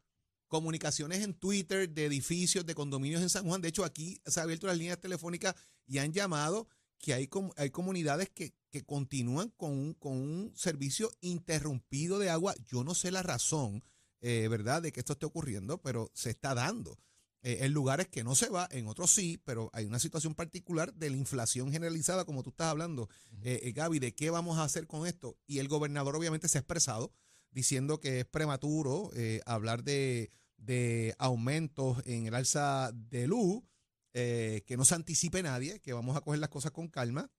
comunicaciones 0.47 1.23
en 1.23 1.33
Twitter 1.33 1.89
de 1.89 2.05
edificios, 2.05 2.65
de 2.65 2.75
condominios 2.75 3.21
en 3.21 3.29
San 3.29 3.45
Juan. 3.45 3.61
De 3.61 3.69
hecho, 3.69 3.83
aquí 3.83 4.21
se 4.25 4.39
han 4.39 4.45
abierto 4.45 4.67
las 4.67 4.77
líneas 4.77 4.99
telefónicas 4.99 5.55
y 5.85 5.97
han 5.97 6.13
llamado 6.13 6.67
que 6.97 7.13
hay, 7.13 7.29
hay 7.57 7.69
comunidades 7.69 8.29
que, 8.29 8.53
que 8.69 8.83
continúan 8.83 9.49
con 9.57 9.71
un, 9.71 9.93
con 9.93 10.13
un 10.13 10.53
servicio 10.55 11.11
interrumpido 11.21 12.19
de 12.19 12.29
agua. 12.29 12.55
Yo 12.65 12.83
no 12.83 12.95
sé 12.95 13.11
la 13.11 13.23
razón, 13.23 13.83
eh, 14.21 14.47
¿verdad?, 14.49 14.81
de 14.81 14.91
que 14.91 15.01
esto 15.01 15.13
esté 15.13 15.25
ocurriendo, 15.25 15.81
pero 15.81 16.11
se 16.13 16.29
está 16.29 16.53
dando. 16.53 16.97
Eh, 17.47 17.63
en 17.63 17.73
lugares 17.73 18.07
que 18.07 18.23
no 18.23 18.33
se 18.33 18.49
va, 18.49 18.67
en 18.71 18.87
otros 18.87 19.11
sí, 19.11 19.39
pero 19.45 19.69
hay 19.71 19.85
una 19.85 19.99
situación 19.99 20.33
particular 20.33 20.91
de 20.95 21.11
la 21.11 21.15
inflación 21.15 21.71
generalizada, 21.71 22.25
como 22.25 22.41
tú 22.41 22.49
estás 22.49 22.71
hablando, 22.71 23.07
eh, 23.43 23.59
eh, 23.61 23.71
Gaby, 23.71 23.99
de 23.99 24.15
qué 24.15 24.31
vamos 24.31 24.57
a 24.57 24.63
hacer 24.63 24.87
con 24.87 25.05
esto. 25.05 25.37
Y 25.45 25.59
el 25.59 25.67
gobernador 25.67 26.15
obviamente 26.15 26.47
se 26.47 26.57
ha 26.57 26.61
expresado 26.61 27.11
diciendo 27.51 27.99
que 27.99 28.21
es 28.21 28.25
prematuro 28.25 29.11
hablar 29.45 29.83
de, 29.83 30.31
aumentos 31.17 32.01
en 32.05 32.27
el 32.27 32.35
alza 32.35 32.91
de 32.93 33.27
luz, 33.27 33.63
que 34.13 34.75
no 34.77 34.85
se 34.85 34.95
anticipe 34.95 35.43
nadie, 35.43 35.79
que 35.79 35.93
vamos 35.93 36.17
a 36.17 36.21
coger 36.21 36.39
las 36.39 36.49
cosas 36.49 36.71
con 36.71 36.87
calma 36.87 37.31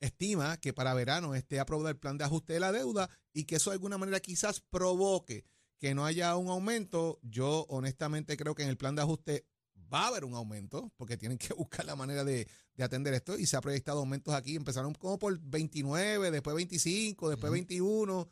estima 0.00 0.58
que 0.58 0.72
para 0.72 0.92
verano 0.92 1.34
esté 1.34 1.58
aprobado 1.60 1.88
el 1.88 1.96
plan 1.96 2.18
de 2.18 2.24
ajuste 2.24 2.52
de 2.52 2.60
la 2.60 2.72
deuda 2.72 3.08
y 3.32 3.44
que 3.44 3.56
eso 3.56 3.70
de 3.70 3.74
alguna 3.74 3.96
manera 3.96 4.20
quizás 4.20 4.60
provoque 4.60 5.46
que 5.78 5.94
no 5.94 6.06
haya 6.06 6.36
un 6.36 6.48
aumento, 6.48 7.18
yo 7.22 7.66
honestamente 7.68 8.36
creo 8.36 8.54
que 8.54 8.62
en 8.62 8.68
el 8.68 8.76
plan 8.76 8.94
de 8.94 9.02
ajuste 9.02 9.46
va 9.92 10.04
a 10.04 10.08
haber 10.08 10.24
un 10.24 10.34
aumento, 10.34 10.92
porque 10.96 11.16
tienen 11.16 11.38
que 11.38 11.52
buscar 11.54 11.84
la 11.84 11.96
manera 11.96 12.24
de, 12.24 12.48
atender 12.78 13.14
esto 13.14 13.38
y 13.38 13.46
se 13.46 13.56
ha 13.56 13.60
proyectado 13.60 14.00
aumentos 14.00 14.34
aquí. 14.34 14.56
Empezaron 14.56 14.94
como 14.94 15.18
por 15.18 15.38
29, 15.38 16.30
después 16.30 16.56
25, 16.56 17.30
después 17.30 17.52
21. 17.52 18.28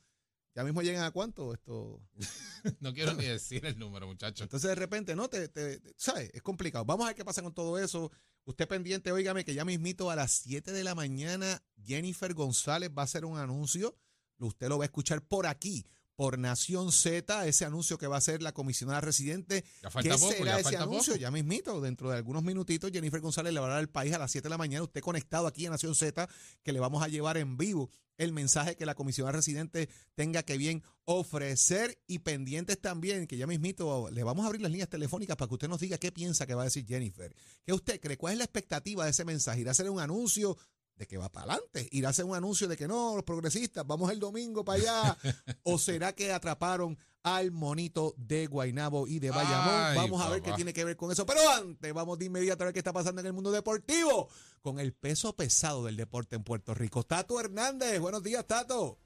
Ya 0.54 0.64
mismo 0.64 0.82
llegan 0.82 1.04
a 1.04 1.10
cuánto 1.10 1.54
esto. 1.54 2.00
no 2.80 2.92
quiero 2.92 3.14
ni 3.14 3.24
decir 3.24 3.64
el 3.64 3.78
número, 3.78 4.06
muchachos. 4.06 4.42
Entonces 4.42 4.68
de 4.68 4.74
repente, 4.74 5.16
no, 5.16 5.28
te, 5.28 5.48
te, 5.48 5.80
¿sabes? 5.96 6.30
Es 6.34 6.42
complicado. 6.42 6.84
Vamos 6.84 7.04
a 7.04 7.08
ver 7.08 7.16
qué 7.16 7.24
pasa 7.24 7.42
con 7.42 7.54
todo 7.54 7.78
eso. 7.78 8.10
Usted 8.44 8.68
pendiente, 8.68 9.12
óigame, 9.12 9.44
que 9.44 9.54
ya 9.54 9.64
mismito 9.64 10.10
a 10.10 10.16
las 10.16 10.32
7 10.32 10.72
de 10.72 10.84
la 10.84 10.94
mañana 10.94 11.62
Jennifer 11.82 12.34
González 12.34 12.90
va 12.90 13.02
a 13.02 13.04
hacer 13.04 13.24
un 13.24 13.38
anuncio. 13.38 13.96
Usted 14.38 14.68
lo 14.68 14.78
va 14.78 14.84
a 14.84 14.86
escuchar 14.86 15.22
por 15.22 15.46
aquí, 15.46 15.86
por 16.22 16.38
Nación 16.38 16.92
Z, 16.92 17.48
ese 17.48 17.64
anuncio 17.64 17.98
que 17.98 18.06
va 18.06 18.14
a 18.14 18.18
hacer 18.18 18.42
la 18.42 18.52
comisionada 18.52 19.00
residente. 19.00 19.64
Ya 19.82 19.90
falta 19.90 20.10
¿Qué 20.10 20.18
será 20.18 20.60
ese 20.60 20.76
anuncio? 20.76 21.16
Ya 21.16 21.32
mismito, 21.32 21.80
dentro 21.80 22.10
de 22.10 22.16
algunos 22.16 22.44
minutitos, 22.44 22.92
Jennifer 22.92 23.20
González 23.20 23.52
le 23.52 23.58
va 23.58 23.66
a 23.66 23.70
dar 23.70 23.78
al 23.80 23.88
país 23.88 24.14
a 24.14 24.18
las 24.18 24.30
7 24.30 24.44
de 24.44 24.50
la 24.50 24.56
mañana. 24.56 24.84
Usted 24.84 25.00
conectado 25.00 25.48
aquí 25.48 25.64
en 25.64 25.72
Nación 25.72 25.96
Z, 25.96 26.28
que 26.62 26.72
le 26.72 26.78
vamos 26.78 27.02
a 27.02 27.08
llevar 27.08 27.38
en 27.38 27.56
vivo 27.56 27.90
el 28.18 28.32
mensaje 28.32 28.76
que 28.76 28.86
la 28.86 28.94
comisionada 28.94 29.32
residente 29.32 29.88
tenga 30.14 30.44
que 30.44 30.58
bien 30.58 30.84
ofrecer 31.06 31.98
y 32.06 32.20
pendientes 32.20 32.80
también, 32.80 33.26
que 33.26 33.36
ya 33.36 33.48
mismito 33.48 34.08
le 34.12 34.22
vamos 34.22 34.44
a 34.44 34.46
abrir 34.46 34.62
las 34.62 34.70
líneas 34.70 34.90
telefónicas 34.90 35.34
para 35.34 35.48
que 35.48 35.54
usted 35.54 35.68
nos 35.68 35.80
diga 35.80 35.98
qué 35.98 36.12
piensa 36.12 36.46
que 36.46 36.54
va 36.54 36.62
a 36.62 36.66
decir 36.66 36.86
Jennifer. 36.86 37.34
¿Qué 37.64 37.72
usted 37.72 38.00
cree? 38.00 38.16
¿Cuál 38.16 38.34
es 38.34 38.38
la 38.38 38.44
expectativa 38.44 39.04
de 39.04 39.10
ese 39.10 39.24
mensaje? 39.24 39.62
¿Irá 39.62 39.70
a 39.70 39.72
hacer 39.72 39.90
un 39.90 39.98
anuncio 39.98 40.56
de 40.96 41.06
que 41.06 41.16
va 41.16 41.28
para 41.28 41.52
adelante. 41.52 41.88
¿Irá 41.90 42.08
a 42.08 42.10
hacer 42.10 42.24
un 42.24 42.34
anuncio 42.34 42.68
de 42.68 42.76
que 42.76 42.88
no, 42.88 43.14
los 43.14 43.24
progresistas, 43.24 43.86
vamos 43.86 44.10
el 44.10 44.20
domingo 44.20 44.64
para 44.64 44.78
allá. 44.80 45.16
¿O 45.64 45.78
será 45.78 46.12
que 46.14 46.32
atraparon 46.32 46.98
al 47.22 47.52
monito 47.52 48.14
de 48.16 48.46
Guainabo 48.46 49.06
y 49.06 49.18
de 49.18 49.30
Bayamón? 49.30 49.96
vamos 49.96 50.20
a 50.20 50.30
ver 50.30 50.42
qué 50.42 50.52
tiene 50.52 50.72
que 50.72 50.84
ver 50.84 50.96
con 50.96 51.10
eso. 51.10 51.24
Pero 51.26 51.40
antes, 51.56 51.92
vamos 51.92 52.18
de 52.18 52.26
inmediato 52.26 52.62
a 52.62 52.66
ver 52.66 52.72
qué 52.72 52.80
está 52.80 52.92
pasando 52.92 53.20
en 53.20 53.26
el 53.26 53.32
mundo 53.32 53.50
deportivo 53.50 54.28
con 54.60 54.78
el 54.78 54.92
peso 54.92 55.34
pesado 55.34 55.84
del 55.84 55.96
deporte 55.96 56.36
en 56.36 56.44
Puerto 56.44 56.74
Rico. 56.74 57.02
Tato 57.02 57.40
Hernández, 57.40 57.98
buenos 58.00 58.22
días, 58.22 58.46
Tato. 58.46 58.98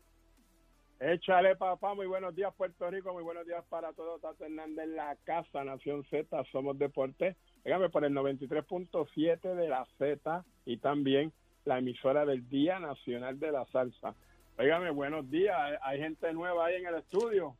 Échale, 0.99 1.57
papá. 1.57 1.94
Muy 1.94 2.07
buenos 2.07 2.35
días, 2.35 2.55
Puerto 2.57 2.90
Rico. 2.90 3.12
Muy 3.12 3.22
buenos 3.22 3.46
días 3.46 3.62
para 3.68 3.92
todos. 3.92 4.20
Tato 4.20 4.44
Hernández 4.44 4.85
en 4.87 4.96
la 4.96 5.14
casa, 5.25 5.62
Nación 5.62 6.05
Z. 6.09 6.42
Somos 6.53 6.79
Deporte. 6.79 7.37
Dígame 7.64 7.90
por 7.90 8.05
el 8.05 8.14
93.7 8.14 9.55
de 9.55 9.68
la 9.68 9.87
Z 9.99 10.44
y 10.64 10.79
también 10.79 11.33
la 11.66 11.79
emisora 11.79 12.24
del 12.24 12.48
Día 12.48 12.79
Nacional 12.79 13.38
de 13.38 13.52
la 13.52 13.66
Salsa. 13.66 14.14
Óigame, 14.57 14.90
buenos 14.90 15.29
días. 15.29 15.55
Hay 15.83 15.98
gente 15.98 16.33
nueva 16.33 16.66
ahí 16.66 16.76
en 16.76 16.87
el 16.87 16.94
estudio. 16.94 17.57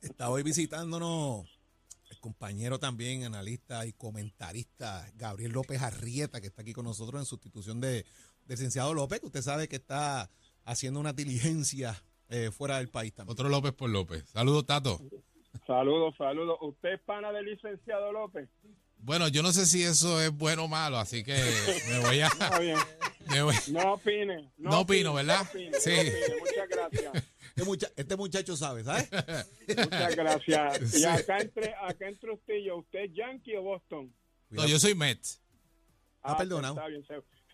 Está 0.00 0.30
hoy 0.30 0.42
visitándonos 0.42 1.44
el 2.10 2.20
compañero 2.20 2.78
también, 2.78 3.24
analista 3.24 3.86
y 3.86 3.92
comentarista 3.94 5.06
Gabriel 5.16 5.52
López 5.52 5.82
Arrieta, 5.82 6.40
que 6.40 6.46
está 6.46 6.62
aquí 6.62 6.72
con 6.72 6.84
nosotros 6.84 7.20
en 7.20 7.24
sustitución 7.24 7.80
de, 7.80 8.04
licenciado 8.46 8.94
López, 8.94 9.20
que 9.20 9.26
usted 9.26 9.40
sabe 9.40 9.68
que 9.68 9.76
está 9.76 10.30
haciendo 10.64 11.00
una 11.00 11.12
diligencia 11.14 11.94
eh, 12.28 12.50
fuera 12.52 12.76
del 12.76 12.88
país 12.88 13.14
también. 13.14 13.32
Otro 13.32 13.48
López 13.48 13.72
por 13.72 13.90
López. 13.90 14.28
Saludos, 14.28 14.66
Tato. 14.66 15.00
Saludos, 15.66 16.14
saludos. 16.18 16.58
¿Usted 16.60 16.92
es 16.92 17.00
pana 17.00 17.32
del 17.32 17.46
licenciado 17.46 18.12
López? 18.12 18.48
Bueno, 18.98 19.28
yo 19.28 19.42
no 19.42 19.52
sé 19.52 19.66
si 19.66 19.82
eso 19.82 20.20
es 20.20 20.32
bueno 20.32 20.64
o 20.64 20.68
malo, 20.68 20.98
así 20.98 21.22
que 21.22 21.34
me 21.88 21.98
voy 22.00 22.20
a. 22.20 22.30
No 23.68 23.94
opine. 23.94 24.52
No, 24.56 24.80
opino, 24.80 25.12
¿verdad? 25.12 25.44
sí. 25.52 25.90
Muchas 26.40 26.68
gracias. 26.68 27.24
Este, 27.56 27.92
este, 27.96 28.16
muchacho 28.16 28.56
sabe, 28.56 28.84
¿sabes? 28.84 29.10
Muchas 29.68 30.16
gracias. 30.16 30.94
Y 31.00 31.04
acá 31.04 31.38
entre, 31.38 31.74
acá 31.74 32.08
entre 32.08 32.32
usted 32.32 32.54
y 32.54 32.66
yo, 32.66 32.76
¿usted 32.76 33.00
es 33.00 33.14
Yankee 33.14 33.56
o 33.56 33.62
Boston? 33.62 34.14
No, 34.50 34.66
yo 34.66 34.78
soy 34.78 34.94
Mets. 34.94 35.40
Ah, 36.22 36.32
ah 36.32 36.38
perdonado. 36.38 36.74
Está 36.74 36.86
bien, 36.86 37.04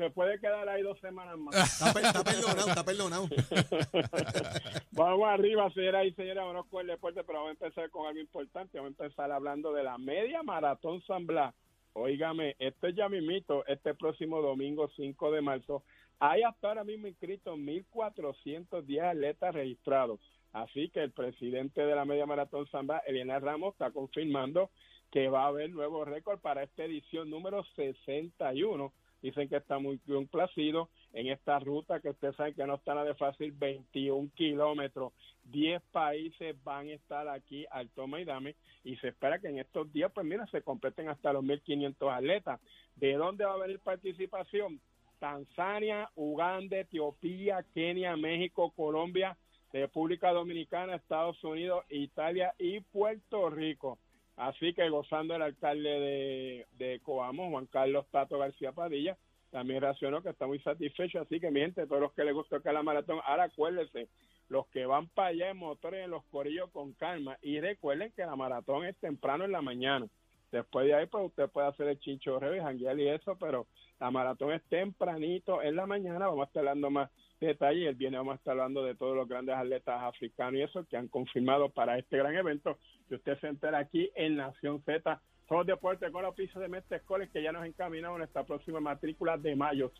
se, 0.05 0.11
puede 0.11 0.39
quedar 0.41 0.69
ahí 0.69 0.83
dos 0.83 0.99
semanas 1.01 1.39
más. 1.39 1.55
Está, 1.83 2.23
perdonado, 2.25 2.69
está 2.69 2.85
perdonado. 2.85 3.29
vamos 4.93 5.29
arriba, 5.29 5.71
señora 5.73 6.05
y 6.05 6.13
señora, 6.15 6.45
vamos 6.45 6.67
con 6.69 6.83
el 6.83 6.89
deporte, 6.89 7.23
pero 7.25 7.39
vamos 7.39 7.51
a 7.61 7.65
empezar 7.65 7.91
con 7.91 8.07
algo 8.07 8.21
importante. 8.21 8.79
Vamos 8.79 8.99
a 8.99 9.05
empezar 9.05 9.33
hablando 9.33 9.73
de 9.73 9.83
la 9.83 9.99
media 9.99 10.43
maratón 10.43 11.03
San 11.07 11.27
Blas 11.27 11.55
Óigame, 11.95 12.57
esto 12.59 12.87
es 12.87 12.97
ya 12.97 13.09
mito, 13.09 13.67
este 13.67 13.95
próximo 13.95 14.41
domingo 14.41 14.89
5 14.97 15.31
de 15.31 15.43
marzo. 15.43 15.83
Hay 16.21 16.43
hasta 16.43 16.69
ahora 16.69 16.85
mismo 16.85 17.07
inscritos 17.07 17.59
1.410 17.59 19.11
atletas 19.11 19.55
registrados. 19.55 20.21
Así 20.53 20.89
que 20.89 21.01
el 21.01 21.13
presidente 21.13 21.83
de 21.83 21.95
la 21.95 22.05
Media 22.05 22.25
Maratón 22.25 22.67
Samba, 22.69 22.99
Eliana 23.07 23.41
Ramos, 23.41 23.73
está 23.75 23.91
confirmando 23.91 24.71
que 25.11 25.29
va 25.29 25.45
a 25.45 25.49
haber 25.49 25.71
nuevo 25.71 26.05
récord 26.05 26.41
para 26.41 26.63
esta 26.63 26.85
edición 26.85 27.29
número 27.29 27.63
61. 27.77 28.93
Dicen 29.23 29.49
que 29.49 29.57
está 29.57 29.79
muy 29.79 29.99
complacido 29.99 30.89
en 31.13 31.29
esta 31.29 31.59
ruta 31.61 32.01
que 32.01 32.11
ustedes 32.11 32.35
saben 32.35 32.55
que 32.55 32.67
no 32.67 32.75
está 32.75 32.95
nada 32.95 33.07
de 33.07 33.15
fácil, 33.15 33.53
21 33.53 34.31
kilómetros. 34.35 35.13
10 35.45 35.81
países 35.93 36.57
van 36.65 36.89
a 36.89 36.95
estar 36.95 37.29
aquí 37.29 37.65
al 37.71 37.89
toma 37.91 38.21
y 38.21 38.25
dame 38.25 38.57
y 38.85 38.97
se 38.97 39.09
espera 39.09 39.39
que 39.39 39.49
en 39.49 39.59
estos 39.59 39.93
días, 39.93 40.11
pues 40.13 40.27
mira, 40.27 40.47
se 40.49 40.63
completen 40.63 41.09
hasta 41.09 41.33
los 41.33 41.45
1.500 41.45 42.17
atletas. 42.17 42.61
¿De 42.97 43.15
dónde 43.15 43.45
va 43.45 43.55
a 43.55 43.59
venir 43.59 43.79
participación? 43.79 44.81
Tanzania, 45.21 46.11
Uganda, 46.17 46.79
Etiopía, 46.79 47.65
Kenia, 47.75 48.17
México, 48.17 48.73
Colombia, 48.75 49.37
República 49.73 50.33
Dominicana, 50.33 50.97
Estados 50.97 51.43
Unidos, 51.45 51.85
Italia 51.91 52.55
y 52.59 52.81
Puerto 52.81 53.49
Rico. 53.49 53.99
Así 54.37 54.73
que 54.75 54.89
gozando 54.89 55.37
el 55.37 55.43
alcalde 55.43 55.89
de, 55.89 56.67
de 56.79 57.01
Coamo, 57.01 57.51
Juan 57.51 57.67
Carlos 57.67 58.07
Tato 58.11 58.39
García 58.39 58.73
Padilla, 58.73 59.17
también 59.51 59.83
reaccionó 59.83 60.23
que 60.23 60.31
está 60.31 60.47
muy 60.47 60.59
satisfecho. 60.61 61.21
Así 61.21 61.39
que, 61.39 61.51
mi 61.51 61.61
gente, 61.61 61.87
todos 61.87 62.01
los 62.01 62.13
que 62.13 62.25
les 62.25 62.35
gustó 62.35 62.61
que 62.63 62.73
la 62.73 62.83
maratón, 62.83 63.21
ahora 63.25 63.45
acuérdense, 63.45 64.09
los 64.49 64.67
que 64.69 64.87
van 64.87 65.09
para 65.09 65.29
allá 65.29 65.51
en 65.51 65.59
motores, 65.59 66.05
en 66.05 66.11
los 66.11 66.25
corillos 66.25 66.71
con 66.71 66.93
calma. 66.95 67.37
Y 67.43 67.61
recuerden 67.61 68.13
que 68.17 68.25
la 68.25 68.35
maratón 68.35 68.87
es 68.87 68.97
temprano 68.97 69.45
en 69.45 69.53
la 69.53 69.63
mañana. 69.63 70.07
Después 70.51 70.87
de 70.87 70.95
ahí, 70.95 71.07
pues 71.07 71.27
usted 71.27 71.49
puede 71.49 71.69
hacer 71.69 71.89
el 71.89 71.99
chinchorreo 71.99 72.55
y 72.55 73.03
y 73.03 73.09
eso, 73.09 73.37
pero 73.41 73.67
la 73.99 74.11
maratón 74.11 74.53
es 74.53 74.63
tempranito 74.65 75.63
en 75.63 75.77
la 75.77 75.87
mañana. 75.87 76.27
Vamos 76.27 76.43
a 76.43 76.47
estar 76.47 76.61
hablando 76.61 76.91
más 76.91 77.11
detalles. 77.41 77.89
El 77.89 77.95
viernes 77.95 78.21
vamos 78.21 78.33
a 78.33 78.37
estar 78.37 78.53
hablando 78.53 78.85
de 78.85 78.95
todos 78.95 79.17
los 79.17 79.27
grandes 79.27 79.55
atletas 79.55 80.03
africanos 80.03 80.55
y 80.55 80.63
eso 80.63 80.85
que 80.87 80.99
han 80.99 81.09
confirmado 81.09 81.71
para 81.71 81.99
este 81.99 82.19
gran 82.19 82.37
evento. 82.37 82.79
Que 83.13 83.17
usted 83.17 83.39
se 83.41 83.49
entera 83.49 83.77
aquí 83.77 84.11
en 84.15 84.37
Nación 84.37 84.83
Z. 84.85 85.21
Somos 85.47 85.67
Deportes 85.67 86.11
con 86.11 86.23
la 86.23 86.33
pisos 86.33 86.63
de 86.63 86.69
Mestre 86.69 87.01
College 87.01 87.31
que 87.31 87.43
ya 87.43 87.53
nos 87.53 87.67
encaminamos 87.67 88.17
en 88.17 88.25
esta 88.25 88.43
próxima 88.43 88.81
matrícula 88.81 89.37
de 89.37 89.55
mayo. 89.55 89.93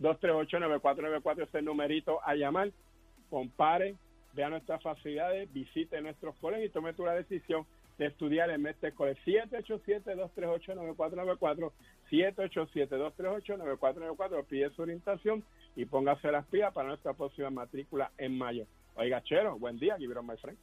787-238-9494 0.00 1.42
es 1.42 1.54
el 1.54 1.66
numerito 1.66 2.20
a 2.24 2.34
llamar. 2.36 2.70
Compare, 3.28 3.96
vea 4.32 4.48
nuestras 4.48 4.82
facilidades, 4.82 5.52
visite 5.52 6.00
nuestros 6.00 6.34
colegios 6.36 6.70
y 6.70 6.72
tome 6.72 6.94
tu 6.94 7.04
la 7.04 7.12
decisión 7.12 7.66
de 7.98 8.06
estudiar 8.06 8.48
en 8.48 8.62
Mestre 8.62 8.92
College. 8.92 9.20
787-238-9494, 9.26 11.70
787-238-9494, 12.10 14.44
pide 14.46 14.70
su 14.70 14.80
orientación 14.80 15.44
y 15.76 15.84
póngase 15.84 16.32
las 16.32 16.46
pilas 16.46 16.72
para 16.72 16.88
nuestra 16.88 17.12
próxima 17.12 17.50
matrícula 17.50 18.10
en 18.16 18.38
mayo. 18.38 18.64
Oiga, 18.94 19.22
Chero, 19.22 19.58
buen 19.58 19.78
día, 19.78 19.96
on 19.96 20.26
my 20.26 20.38
friend. 20.38 20.56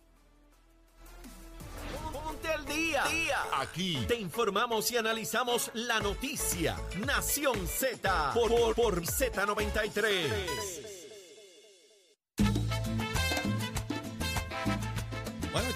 Al 2.71 3.11
día. 3.11 3.37
Aquí 3.59 4.05
te 4.07 4.15
informamos 4.15 4.89
y 4.91 4.97
analizamos 4.97 5.71
la 5.73 5.99
noticia. 5.99 6.77
Nación 7.05 7.67
Z 7.67 8.31
por, 8.33 8.49
por, 8.49 8.75
por 8.75 9.01
Z93. 9.01 10.90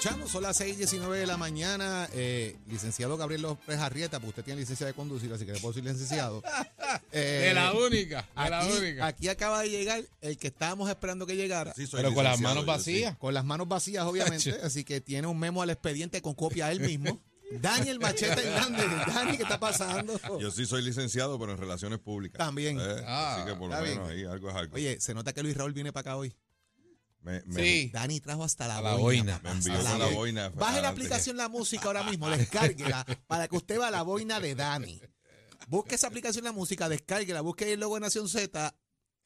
Bueno, 0.06 0.18
chamos, 0.20 0.32
son 0.32 0.44
las 0.44 0.60
6:19 0.62 1.18
de 1.18 1.26
la 1.26 1.36
mañana. 1.38 2.08
Eh, 2.14 2.56
licenciado 2.68 3.18
Gabriel 3.18 3.42
López 3.42 3.80
Arrieta, 3.80 4.20
porque 4.20 4.30
usted 4.30 4.44
tiene 4.46 4.60
licencia 4.62 4.86
de 4.86 4.94
conducir, 4.94 5.34
así 5.34 5.46
que 5.48 5.54
le 5.54 5.60
puedo 5.60 5.74
decir 5.74 5.90
licenciado. 5.90 6.42
Eh, 7.12 7.46
de 7.48 7.54
la 7.54 7.74
única, 7.74 8.28
de 8.44 8.50
la 8.50 8.60
aquí, 8.62 8.72
única. 8.78 9.06
aquí 9.08 9.28
acaba 9.30 9.62
de 9.62 9.70
llegar 9.70 10.04
el 10.22 10.38
que 10.38 10.48
estábamos 10.48 10.90
esperando 10.90 11.26
que 11.26 11.36
llegara. 11.36 11.74
Sí, 11.74 11.88
Pero 11.92 12.14
con 12.14 12.24
las 12.26 12.40
manos 12.40 12.64
sí. 12.64 12.68
vacías. 12.68 13.18
Con 13.18 13.34
las 13.34 13.44
manos 13.46 13.68
vacías, 13.68 14.04
obviamente. 14.06 14.52
así 14.64 14.84
que 14.84 15.02
tiene 15.02 15.28
un 15.28 15.38
memo 15.40 15.62
al 15.62 15.70
expediente 15.70 16.22
con 16.22 16.34
copia 16.36 16.72
él 16.72 16.80
mismo. 16.82 17.22
Daniel 17.62 18.00
Machete 18.00 18.46
Hernández. 18.48 18.86
Dani, 19.08 19.38
¿qué 19.38 19.44
está 19.44 19.60
pasando? 19.60 20.20
Yo 20.40 20.52
sí 20.52 20.66
soy 20.66 20.82
licenciado, 20.84 21.40
pero 21.40 21.54
en 21.54 21.58
relaciones 21.58 22.00
públicas. 22.00 22.38
También. 22.38 22.80
Eh, 22.80 23.04
Ah, 23.06 23.36
así 23.38 23.46
que 23.46 23.56
por 23.56 23.70
lo 23.70 23.82
menos 23.82 24.08
bien. 24.10 24.20
ahí 24.20 24.26
algo 24.32 24.50
es 24.50 24.56
algo. 24.56 24.76
Oye, 24.76 25.00
se 25.00 25.14
nota 25.14 25.32
que 25.34 25.42
Luis 25.44 25.56
Raúl 25.56 25.74
viene 25.74 25.92
para 25.94 26.02
acá 26.12 26.18
hoy. 26.18 26.34
Me, 27.26 27.42
me- 27.46 27.62
Sí. 27.64 27.90
Dani 27.92 28.20
trajo 28.22 28.44
hasta 28.44 28.68
la, 28.68 28.96
boina. 28.96 29.38
papá, 29.38 29.50
Me 29.50 29.58
envió 29.60 29.74
hasta 29.74 29.90
con 29.92 30.00
la 30.00 30.06
boina 30.08 30.50
Baje 30.50 30.82
la 30.82 30.90
aplicación 30.90 31.36
La 31.38 31.50
Música 31.50 31.86
ahora 31.88 32.04
mismo, 32.04 32.30
descárguela 32.30 33.04
para 33.28 33.48
que 33.48 33.56
usted 33.58 33.78
vea 33.80 33.92
la 33.92 34.04
boina 34.04 34.40
de 34.40 34.56
Dani. 34.56 35.02
Busque 35.68 35.96
esa 35.96 36.08
aplicación 36.08 36.44
La 36.46 36.52
Música, 36.52 36.88
descárguela, 36.88 37.42
busque 37.42 37.74
el 37.74 37.80
logo 37.80 37.96
de 37.96 38.02
Nación 38.02 38.30
Z, 38.30 38.76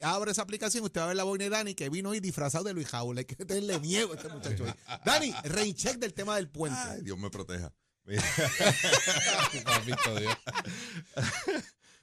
abre 0.00 0.30
esa 0.32 0.40
aplicación, 0.42 0.82
usted 0.84 1.00
va 1.00 1.04
a 1.04 1.08
ver 1.08 1.16
la 1.16 1.24
boina 1.24 1.44
de 1.44 1.50
Dani 1.50 1.74
que 1.74 1.90
vino 1.90 2.08
hoy 2.10 2.20
disfrazado 2.20 2.64
de 2.64 2.72
Luis 2.72 2.90
Raúl. 2.90 3.18
Hay 3.18 3.26
que 3.26 3.36
tenerle 3.36 3.78
miedo 3.80 4.12
a 4.12 4.16
este 4.16 4.28
muchacho 4.30 4.64
hoy. 4.64 4.72
Dani, 5.04 5.34
recheck 5.44 5.98
del 5.98 6.14
tema 6.14 6.36
del 6.36 6.48
puente. 6.48 6.78
Ay, 6.80 7.02
Dios 7.02 7.18
me 7.18 7.28
proteja. 7.30 7.72
Mira. 8.06 8.24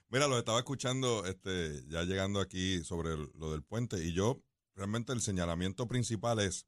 Mira, 0.09 0.27
lo 0.27 0.37
estaba 0.37 0.59
escuchando 0.59 1.25
este, 1.25 1.83
ya 1.89 2.03
llegando 2.03 2.39
aquí 2.39 2.83
sobre 2.83 3.13
el- 3.13 3.29
lo 3.35 3.51
del 3.51 3.63
puente 3.63 4.01
y 4.03 4.13
yo 4.13 4.41
realmente 4.77 5.11
el 5.11 5.21
señalamiento 5.21 5.87
principal 5.87 6.39
es, 6.39 6.67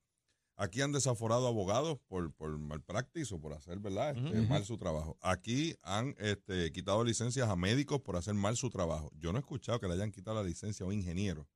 aquí 0.56 0.82
han 0.82 0.92
desaforado 0.92 1.48
abogados 1.48 2.00
por, 2.08 2.34
por 2.34 2.58
malpractice 2.58 3.34
o 3.36 3.40
por 3.40 3.54
hacer 3.54 3.80
¿verdad? 3.80 4.18
Este, 4.18 4.42
mal 4.42 4.66
su 4.66 4.78
trabajo. 4.78 5.18
Aquí 5.22 5.76
han 5.84 6.16
este, 6.18 6.72
quitado 6.72 7.04
licencias 7.04 7.48
a 7.48 7.56
médicos 7.56 8.02
por 8.02 8.18
hacer 8.18 8.34
mal 8.34 8.58
su 8.58 8.70
trabajo. 8.70 9.12
Yo 9.16 9.32
no 9.32 9.38
he 9.38 9.42
escuchado 9.42 9.80
que 9.80 9.88
le 9.88 9.94
hayan 9.94 10.12
quitado 10.12 10.42
la 10.42 10.48
licencia 10.48 10.84
a 10.84 10.88
un 10.88 10.96
ingeniero 10.96 11.48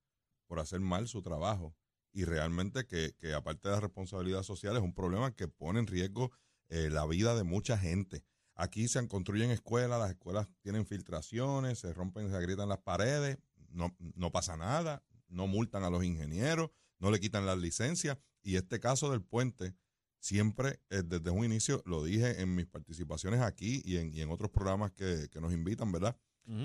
por 0.47 0.59
hacer 0.59 0.79
mal 0.79 1.07
su 1.07 1.21
trabajo. 1.21 1.75
Y 2.13 2.25
realmente 2.25 2.85
que, 2.85 3.15
que 3.17 3.33
aparte 3.33 3.67
de 3.67 3.73
la 3.73 3.81
responsabilidad 3.81 4.43
social 4.43 4.77
es 4.77 4.83
un 4.83 4.93
problema 4.93 5.35
que 5.35 5.47
pone 5.47 5.79
en 5.79 5.87
riesgo 5.87 6.31
eh, 6.69 6.89
la 6.91 7.07
vida 7.07 7.35
de 7.35 7.43
mucha 7.43 7.77
gente. 7.77 8.23
Aquí 8.55 8.87
se 8.87 9.05
construyen 9.07 9.49
escuelas, 9.49 9.99
las 9.99 10.11
escuelas 10.11 10.47
tienen 10.61 10.85
filtraciones, 10.85 11.79
se 11.79 11.91
rompen, 11.91 12.29
se 12.29 12.35
agrietan 12.35 12.69
las 12.69 12.77
paredes, 12.77 13.39
no, 13.69 13.95
no 13.97 14.31
pasa 14.31 14.55
nada, 14.57 15.01
no 15.33 15.47
multan 15.47 15.83
a 15.83 15.89
los 15.89 16.03
ingenieros, 16.03 16.69
no 16.99 17.11
le 17.11 17.19
quitan 17.19 17.45
las 17.45 17.57
licencias. 17.57 18.17
Y 18.41 18.55
este 18.55 18.79
caso 18.79 19.11
del 19.11 19.21
puente, 19.21 19.75
siempre 20.19 20.81
eh, 20.89 21.03
desde 21.05 21.29
un 21.29 21.43
inicio, 21.43 21.81
lo 21.85 22.03
dije 22.03 22.41
en 22.41 22.55
mis 22.55 22.65
participaciones 22.65 23.41
aquí 23.41 23.81
y 23.85 23.97
en, 23.97 24.13
y 24.13 24.21
en 24.21 24.31
otros 24.31 24.51
programas 24.51 24.91
que, 24.91 25.29
que 25.29 25.41
nos 25.41 25.53
invitan, 25.53 25.91
¿verdad? 25.91 26.17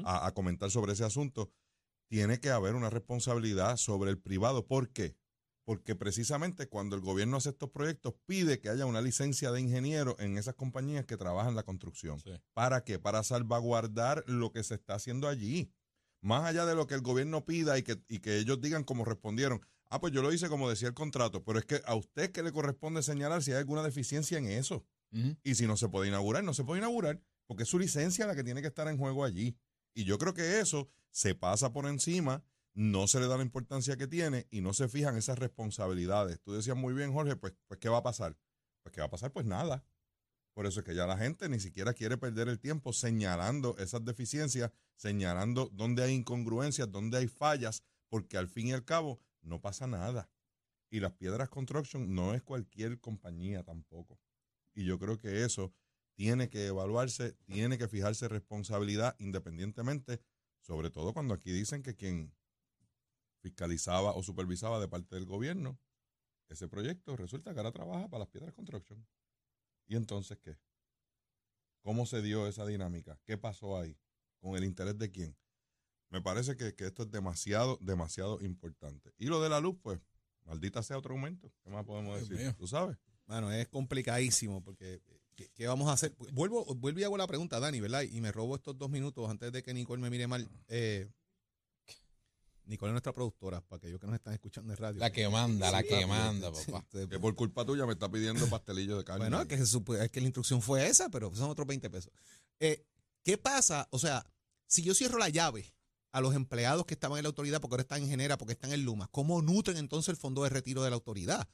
a, 0.05 0.27
a 0.27 0.35
comentar 0.35 0.71
sobre 0.71 0.93
ese 0.93 1.05
asunto, 1.05 1.53
tiene 2.09 2.41
que 2.41 2.51
haber 2.51 2.75
una 2.75 2.91
responsabilidad 2.91 3.77
sobre 3.77 4.11
el 4.11 4.19
privado. 4.19 4.67
¿Por 4.67 4.91
qué? 4.91 5.17
Porque 5.65 5.95
precisamente 5.95 6.67
cuando 6.67 6.97
el 6.97 7.03
gobierno 7.03 7.37
hace 7.37 7.51
estos 7.51 7.71
proyectos, 7.71 8.15
pide 8.27 8.59
que 8.59 8.71
haya 8.71 8.87
una 8.87 9.03
licencia 9.03 9.53
de 9.53 9.61
ingeniero 9.61 10.17
en 10.19 10.39
esas 10.39 10.55
compañías 10.55 11.05
que 11.05 11.17
trabajan 11.17 11.55
la 11.55 11.63
construcción. 11.63 12.19
Sí. 12.21 12.31
¿Para 12.55 12.85
qué? 12.85 12.99
Para 12.99 13.23
salvaguardar 13.23 14.25
lo 14.27 14.51
que 14.51 14.65
se 14.65 14.75
está 14.75 14.95
haciendo 14.95 15.29
allí. 15.29 15.71
Más 16.21 16.45
allá 16.45 16.67
de 16.67 16.75
lo 16.75 16.87
que 16.87 16.95
el 16.95 17.01
gobierno 17.01 17.45
pida 17.45 17.79
y 17.79 17.83
que, 17.83 18.01
y 18.09 18.19
que 18.19 18.39
ellos 18.39 18.61
digan 18.61 18.85
como 18.85 19.05
respondieron. 19.05 19.61
Ah, 19.91 20.01
pues 20.01 20.13
yo 20.13 20.23
lo 20.23 20.33
hice 20.33 20.49
como 20.49 20.69
decía 20.69 20.89
el 20.89 20.95
contrato, 20.95 21.45
pero 21.45 21.59
es 21.59 21.65
que 21.65 21.81
a 21.87 21.95
usted 21.95 22.31
que 22.31 22.43
le 22.43 22.53
corresponde 22.53 23.03
señalar 23.03 23.43
si 23.43 23.53
hay 23.53 23.59
alguna 23.59 23.83
deficiencia 23.83 24.39
en 24.39 24.47
eso. 24.47 24.85
Y 25.43 25.55
si 25.55 25.67
no 25.67 25.77
se 25.79 25.89
puede 25.89 26.09
inaugurar, 26.09 26.45
no 26.45 26.53
se 26.53 26.65
puede 26.65 26.81
inaugurar, 26.81 27.19
porque 27.47 27.63
es 27.63 27.69
su 27.69 27.79
licencia 27.79 28.27
la 28.27 28.37
que 28.37 28.45
tiene 28.45 28.61
que 28.61 28.69
estar 28.69 28.87
en 28.89 28.99
juego 28.99 29.25
allí. 29.25 29.57
Y 29.95 30.05
yo 30.05 30.19
creo 30.19 30.35
que 30.35 30.61
eso 30.61 30.91
se 31.11 31.35
pasa 31.35 31.73
por 31.73 31.87
encima, 31.87 32.45
no 32.75 33.09
se 33.09 33.19
le 33.19 33.27
da 33.27 33.39
la 33.39 33.43
importancia 33.43 33.97
que 33.97 34.07
tiene 34.07 34.47
y 34.51 34.61
no 34.61 34.75
se 34.75 34.89
fijan 34.89 35.17
esas 35.17 35.39
responsabilidades. 35.39 36.41
Tú 36.43 36.53
decías 36.53 36.77
muy 36.77 36.93
bien, 36.93 37.13
Jorge, 37.13 37.37
pues, 37.37 37.55
pues 37.67 37.81
¿qué 37.81 37.89
va 37.89 37.99
a 37.99 38.03
pasar? 38.03 38.37
Pues 38.83 38.93
¿qué 38.93 39.01
va 39.01 39.07
a 39.07 39.11
pasar? 39.11 39.33
Pues 39.33 39.47
nada. 39.47 39.83
Por 40.59 40.67
eso 40.67 40.81
es 40.81 40.87
que 40.87 40.95
ya 40.97 41.07
la 41.07 41.17
gente 41.17 41.49
ni 41.49 41.61
siquiera 41.61 41.95
quiere 41.95 42.19
perder 42.19 42.49
el 42.49 42.59
tiempo 42.59 42.93
señalando 42.93 43.77
esas 43.79 44.05
deficiencias, 44.05 44.73
señalando 44.97 45.71
dónde 45.73 46.03
hay 46.03 46.13
incongruencias, 46.13 46.91
dónde 46.91 47.17
hay 47.17 47.29
fallas, 47.29 47.85
porque 48.09 48.37
al 48.39 48.49
fin 48.49 48.67
y 48.67 48.73
al 48.73 48.85
cabo 48.85 49.21
no 49.41 49.61
pasa 49.61 49.87
nada. 49.87 50.29
Y 50.91 50.99
las 50.99 51.13
piedras 51.13 51.49
construction 51.49 52.13
no 52.13 52.35
es 52.35 52.43
cualquier 52.43 52.99
compañía 52.99 53.63
tampoco. 53.63 54.19
Y 54.75 54.85
yo 54.85 54.99
creo 54.99 55.17
que 55.17 55.45
eso 55.45 55.73
tiene 56.17 56.51
que 56.51 56.67
evaluarse, 56.67 57.35
tiene 57.45 57.79
que 57.79 57.87
fijarse 57.87 58.27
responsabilidad 58.27 59.15
independientemente, 59.21 60.21
sobre 60.61 60.91
todo 60.91 61.13
cuando 61.13 61.35
aquí 61.35 61.53
dicen 61.53 61.85
que 61.85 61.95
quien 61.95 62.35
fiscalizaba 63.43 64.13
o 64.17 64.25
supervisaba 64.25 64.81
de 64.81 64.89
parte 64.89 65.15
del 65.15 65.25
gobierno 65.25 65.79
ese 66.49 66.67
proyecto 66.67 67.17
resulta 67.17 67.53
que 67.53 67.61
ahora 67.61 67.71
trabaja 67.71 68.09
para 68.09 68.25
las 68.25 68.29
piedras 68.29 68.55
construction. 68.55 69.07
¿Y 69.89 69.97
entonces 69.97 70.39
qué? 70.39 70.57
¿Cómo 71.83 72.07
se 72.07 72.23
dio 72.23 72.47
esa 72.47 72.67
dinámica? 72.67 73.19
¿Qué 73.25 73.39
pasó 73.39 73.79
ahí? 73.79 73.97
¿Con 74.39 74.57
el 74.57 74.65
interés 74.65 74.99
de 74.99 75.11
quién? 75.11 75.37
Me 76.11 76.21
parece 76.21 76.57
que, 76.57 76.75
que 76.75 76.87
esto 76.87 77.03
es 77.03 77.11
demasiado, 77.11 77.79
demasiado 77.81 78.41
importante. 78.43 79.13
Y 79.19 79.27
lo 79.27 79.43
de 79.43 79.49
la 79.49 79.61
luz, 79.61 79.77
pues, 79.83 80.01
maldita 80.45 80.83
sea 80.83 80.99
otro 80.99 81.15
aumento. 81.15 81.53
¿Qué 81.63 81.71
más 81.71 81.85
podemos 81.85 82.17
Dios 82.17 82.29
decir? 82.29 82.45
mío. 82.45 82.55
¿Tú 82.59 82.67
sabes? 82.67 82.97
Bueno, 83.27 83.51
es 83.53 83.69
complicadísimo 83.69 84.63
porque 84.63 85.03
¿qué, 85.35 85.51
qué 85.55 85.67
vamos 85.67 85.89
a 85.89 85.93
hacer? 85.93 86.15
Vuelvo, 86.33 86.65
vuelvo 86.77 87.01
y 87.01 87.05
hago 87.05 87.19
la 87.19 87.27
pregunta, 87.27 87.61
Dani, 87.61 87.81
¿verdad? 87.81 88.03
Y 88.03 88.21
me 88.21 88.33
robo 88.33 88.57
estos 88.57 88.77
dos 88.79 88.91
minutos 88.91 89.29
antes 89.29 89.53
de 89.53 89.63
que 89.63 89.75
Nicole 89.75 90.01
me 90.01 90.11
mire 90.11 90.27
mal. 90.27 90.49
Eh, 90.69 91.11
Nicole 92.69 92.91
es 92.91 92.93
nuestra 92.93 93.13
productora, 93.13 93.61
para 93.63 93.79
aquellos 93.79 93.99
que 93.99 94.07
nos 94.07 94.15
están 94.15 94.35
escuchando 94.35 94.73
en 94.73 94.77
radio. 94.79 95.01
La 95.01 95.11
que 95.11 95.29
manda, 95.29 95.71
la 95.71 95.83
que 95.83 96.07
manda, 96.07 96.53
papá. 96.53 96.87
Que 97.09 97.19
por 97.19 97.35
culpa 97.35 97.65
tuya 97.65 97.87
me 97.87 97.95
está 97.95 98.11
pidiendo 98.11 98.47
pastelillos 98.49 98.99
de 98.99 99.05
carne. 99.05 99.21
Bueno, 99.25 99.41
es 99.41 99.49
que, 99.49 99.57
se 99.57 99.65
supo- 99.67 99.97
es 99.97 100.11
que 100.11 100.21
la 100.21 100.27
instrucción 100.27 100.61
fue 100.63 100.87
esa, 100.87 101.09
pero 101.09 101.35
son 101.35 101.51
otros 101.51 101.67
20 101.67 101.89
pesos. 101.91 102.13
Eh, 102.61 102.85
¿Qué 103.25 103.39
pasa? 103.39 103.89
O 103.91 103.99
sea, 103.99 104.25
si 104.67 104.83
yo 104.83 104.95
cierro 104.95 105.19
la 105.19 105.29
llave 105.31 105.75
a 106.13 106.21
los 106.21 106.35
empleados 106.35 106.85
que 106.87 106.95
estaban 106.95 107.19
en 107.19 107.25
la 107.25 107.29
autoridad 107.29 107.61
porque 107.61 107.75
ahora 107.75 107.83
están 107.83 108.03
en 108.03 108.09
Genera, 108.09 108.39
porque 108.39 108.53
están 108.53 108.73
en 108.73 108.85
Luma, 108.85 109.09
¿cómo 109.13 109.41
nutren 109.43 109.77
entonces 109.79 110.11
el 110.11 110.17
fondo 110.17 110.43
de 110.45 110.51
retiro 110.51 110.83
de 110.83 110.91
la 110.91 110.97
autoridad? 110.97 111.49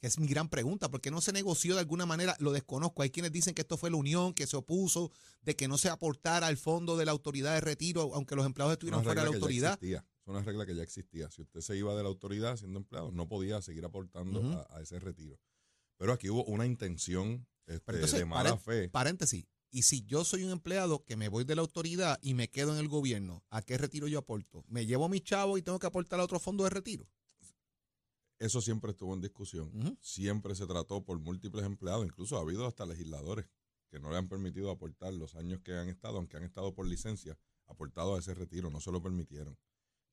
Que 0.00 0.08
es 0.08 0.18
mi 0.18 0.26
gran 0.26 0.50
pregunta, 0.50 0.90
porque 0.90 1.10
no 1.10 1.20
se 1.22 1.32
negoció 1.32 1.74
de 1.74 1.80
alguna 1.80 2.04
manera, 2.04 2.36
lo 2.38 2.52
desconozco. 2.52 3.00
Hay 3.02 3.08
quienes 3.10 3.32
dicen 3.32 3.54
que 3.54 3.62
esto 3.62 3.78
fue 3.78 3.90
la 3.90 3.96
unión, 3.96 4.34
que 4.34 4.46
se 4.46 4.56
opuso, 4.56 5.10
de 5.42 5.56
que 5.56 5.66
no 5.68 5.78
se 5.78 5.88
aportara 5.88 6.46
al 6.46 6.58
fondo 6.58 6.96
de 6.98 7.06
la 7.06 7.12
autoridad 7.12 7.54
de 7.54 7.60
retiro, 7.62 8.10
aunque 8.14 8.34
los 8.36 8.44
empleados 8.44 8.72
Es 8.72 8.76
estuvieran 8.76 9.02
fuera 9.02 9.22
de 9.22 9.30
la 9.30 9.34
autoridad. 9.36 9.78
Es 10.24 10.28
una 10.28 10.42
regla 10.42 10.64
que 10.64 10.74
ya 10.74 10.82
existía. 10.82 11.30
Si 11.30 11.42
usted 11.42 11.60
se 11.60 11.76
iba 11.76 11.94
de 11.94 12.02
la 12.02 12.08
autoridad 12.08 12.56
siendo 12.56 12.78
empleado, 12.78 13.12
no 13.12 13.28
podía 13.28 13.60
seguir 13.60 13.84
aportando 13.84 14.40
a, 14.70 14.78
a 14.78 14.80
ese 14.80 14.98
retiro. 14.98 15.38
Pero 15.98 16.14
aquí 16.14 16.30
hubo 16.30 16.44
una 16.44 16.64
intención 16.64 17.46
este, 17.66 17.92
entonces, 17.92 18.18
de 18.20 18.24
mala 18.24 18.56
fe. 18.56 18.88
paréntesis, 18.88 19.44
Y 19.70 19.82
si 19.82 20.02
yo 20.04 20.24
soy 20.24 20.44
un 20.44 20.50
empleado 20.50 21.04
que 21.04 21.16
me 21.16 21.28
voy 21.28 21.44
de 21.44 21.54
la 21.54 21.62
autoridad 21.62 22.18
y 22.22 22.32
me 22.34 22.48
quedo 22.48 22.72
en 22.72 22.78
el 22.78 22.88
gobierno, 22.88 23.44
¿a 23.50 23.60
qué 23.60 23.76
retiro 23.76 24.08
yo 24.08 24.18
aporto? 24.18 24.64
¿Me 24.66 24.86
llevo 24.86 25.08
mi 25.10 25.20
chavo 25.20 25.58
y 25.58 25.62
tengo 25.62 25.78
que 25.78 25.86
aportar 25.86 26.20
a 26.20 26.24
otro 26.24 26.40
fondo 26.40 26.64
de 26.64 26.70
retiro? 26.70 27.06
Eso 28.38 28.60
siempre 28.60 28.90
estuvo 28.90 29.14
en 29.14 29.20
discusión. 29.20 29.98
Siempre 30.00 30.54
se 30.54 30.66
trató 30.66 31.04
por 31.04 31.18
múltiples 31.18 31.64
empleados, 31.64 32.04
incluso 32.04 32.36
ha 32.36 32.40
habido 32.40 32.66
hasta 32.66 32.84
legisladores 32.86 33.46
que 33.88 34.00
no 34.00 34.10
le 34.10 34.16
han 34.16 34.28
permitido 34.28 34.70
aportar 34.70 35.14
los 35.14 35.36
años 35.36 35.60
que 35.60 35.72
han 35.72 35.88
estado, 35.88 36.16
aunque 36.16 36.36
han 36.36 36.42
estado 36.42 36.74
por 36.74 36.86
licencia, 36.86 37.38
aportado 37.66 38.16
a 38.16 38.18
ese 38.18 38.34
retiro, 38.34 38.70
no 38.70 38.80
se 38.80 38.90
lo 38.90 39.00
permitieron. 39.00 39.56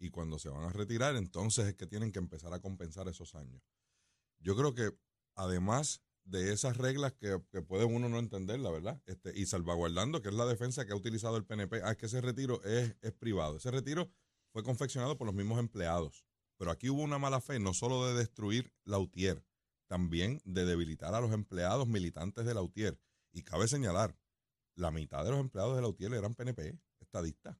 Y 0.01 0.09
cuando 0.09 0.39
se 0.39 0.49
van 0.49 0.63
a 0.63 0.73
retirar, 0.73 1.15
entonces 1.15 1.67
es 1.67 1.75
que 1.75 1.85
tienen 1.85 2.11
que 2.11 2.17
empezar 2.17 2.51
a 2.55 2.59
compensar 2.59 3.07
esos 3.07 3.35
años. 3.35 3.61
Yo 4.39 4.55
creo 4.55 4.73
que 4.73 4.97
además 5.35 6.01
de 6.23 6.51
esas 6.51 6.77
reglas 6.77 7.13
que, 7.13 7.39
que 7.51 7.61
puede 7.61 7.85
uno 7.85 8.09
no 8.09 8.17
entender, 8.17 8.59
la 8.59 8.71
verdad, 8.71 8.99
este, 9.05 9.31
y 9.39 9.45
salvaguardando, 9.45 10.23
que 10.23 10.29
es 10.29 10.33
la 10.33 10.47
defensa 10.47 10.87
que 10.87 10.93
ha 10.93 10.95
utilizado 10.95 11.37
el 11.37 11.45
PNP, 11.45 11.81
ah, 11.83 11.91
es 11.91 11.97
que 11.97 12.07
ese 12.07 12.19
retiro 12.19 12.63
es, 12.63 12.95
es 13.01 13.11
privado. 13.11 13.57
Ese 13.57 13.69
retiro 13.69 14.11
fue 14.51 14.63
confeccionado 14.63 15.19
por 15.19 15.27
los 15.27 15.35
mismos 15.35 15.59
empleados. 15.59 16.25
Pero 16.57 16.71
aquí 16.71 16.89
hubo 16.89 17.03
una 17.03 17.19
mala 17.19 17.39
fe, 17.39 17.59
no 17.59 17.75
solo 17.75 18.07
de 18.07 18.15
destruir 18.15 18.73
la 18.83 18.97
UTIER, 18.97 19.45
también 19.85 20.41
de 20.45 20.65
debilitar 20.65 21.13
a 21.13 21.21
los 21.21 21.31
empleados 21.31 21.87
militantes 21.87 22.43
de 22.43 22.55
la 22.55 22.63
UTIER. 22.63 22.99
Y 23.33 23.43
cabe 23.43 23.67
señalar, 23.67 24.17
la 24.73 24.89
mitad 24.89 25.23
de 25.23 25.29
los 25.29 25.39
empleados 25.39 25.75
de 25.75 25.83
la 25.83 25.89
UTIER 25.89 26.15
eran 26.15 26.33
PNP, 26.33 26.79
estadistas, 26.99 27.55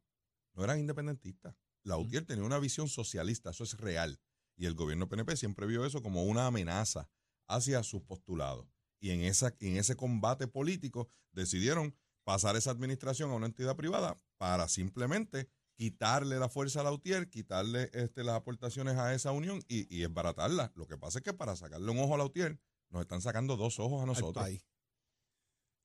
no 0.54 0.64
eran 0.64 0.80
independentistas. 0.80 1.56
La 1.84 1.98
UTIER 1.98 2.26
tenía 2.26 2.44
una 2.44 2.60
visión 2.60 2.88
socialista, 2.88 3.52
eso 3.52 3.64
es 3.64 3.78
real. 3.78 4.20
Y 4.56 4.66
el 4.66 4.76
gobierno 4.76 5.10
PNP 5.10 5.36
siempre 5.38 5.66
vio 5.66 5.86
eso 5.86 6.02
como 6.02 6.24
una 6.24 6.48
amenaza 6.48 7.10
hacia 7.48 7.84
sus 7.84 8.02
postulados. 8.04 8.68
Y 9.00 9.12
en, 9.12 9.22
esa, 9.22 9.56
en 9.60 9.78
ese 9.78 9.96
combate 9.96 10.48
político 10.48 11.10
decidieron 11.32 11.96
pasar 12.24 12.56
esa 12.56 12.72
administración 12.72 13.32
a 13.32 13.36
una 13.36 13.48
entidad 13.48 13.76
privada 13.76 14.16
para 14.38 14.68
simplemente 14.68 15.50
quitarle 15.76 16.38
la 16.38 16.50
fuerza 16.50 16.82
a 16.82 16.84
la 16.84 16.92
UTIER, 16.92 17.30
quitarle 17.30 17.90
este, 17.94 18.24
las 18.24 18.36
aportaciones 18.36 18.98
a 18.98 19.16
esa 19.16 19.32
unión 19.32 19.64
y, 19.68 19.94
y 19.96 20.04
esbaratarla. 20.04 20.72
Lo 20.76 20.86
que 20.86 20.98
pasa 20.98 21.20
es 21.20 21.24
que 21.24 21.34
para 21.34 21.56
sacarle 21.56 21.90
un 21.90 21.98
ojo 21.98 22.14
a 22.14 22.18
la 22.20 22.26
UTIER, 22.26 22.60
nos 22.92 23.02
están 23.02 23.22
sacando 23.22 23.58
dos 23.58 23.80
ojos 23.80 24.04
a 24.04 24.06
nosotros. 24.06 24.46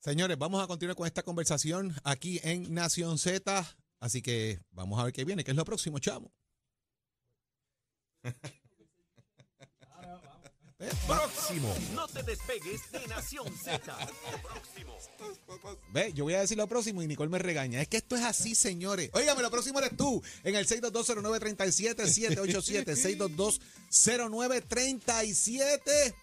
Señores, 0.01 0.37
vamos 0.39 0.63
a 0.63 0.67
continuar 0.67 0.97
con 0.97 1.07
esta 1.07 1.23
conversación 1.23 1.95
aquí 2.05 2.41
en 2.43 2.75
Nación 2.75 3.19
Z. 3.19 3.67
Así 4.01 4.23
que 4.23 4.61
vamos 4.71 5.01
a 5.01 5.05
ver 5.05 5.13
qué 5.13 5.25
viene, 5.25 5.45
qué 5.45 5.53
es 5.53 5.57
lo 5.57 5.65
próximo, 5.65 5.99
chamo. 5.99 6.33
Próximo. 11.07 11.75
No 11.95 12.07
te 12.07 12.23
despegues 12.23 12.93
de 12.93 13.07
Nación 13.09 13.51
Z. 13.57 13.81
Próximo. 14.43 14.95
Ve, 15.93 16.13
yo 16.13 16.25
voy 16.25 16.35
a 16.35 16.41
decir 16.41 16.59
lo 16.59 16.67
próximo 16.67 17.03
y 17.03 17.07
Nicole 17.07 17.31
me 17.31 17.39
regaña. 17.39 17.81
Es 17.81 17.89
que 17.89 17.97
esto 17.97 18.15
es 18.15 18.23
así, 18.23 18.55
señores. 18.55 19.09
Óigame, 19.15 19.41
lo 19.41 19.51
próximo 19.51 19.79
eres 19.79 19.97
tú. 19.97 20.23
En 20.45 20.55
el 20.55 20.67
6220937, 20.67 23.57
787-6220937. 23.89 26.15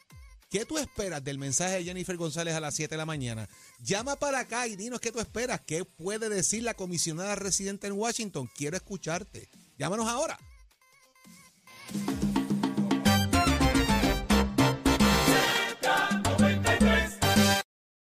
¿Qué 0.53 0.67
tú 0.67 0.77
esperas 0.77 1.23
del 1.23 1.39
mensaje 1.39 1.77
de 1.77 1.83
Jennifer 1.83 2.15
González 2.15 2.53
a 2.53 2.59
las 2.59 2.75
7 2.75 2.93
de 2.93 2.97
la 2.99 3.07
mañana? 3.07 3.49
Llama 3.79 4.17
para 4.17 4.41
acá 4.41 4.67
y 4.67 4.75
dinos 4.75 4.99
qué 4.99 5.11
tú 5.11 5.19
esperas. 5.19 5.61
¿Qué 5.61 5.83
puede 5.83 6.29
decir 6.29 6.61
la 6.61 6.75
comisionada 6.75 7.33
residente 7.33 7.87
en 7.87 7.93
Washington? 7.93 8.47
Quiero 8.55 8.77
escucharte. 8.77 9.49
Llámanos 9.79 10.07
ahora. 10.07 10.37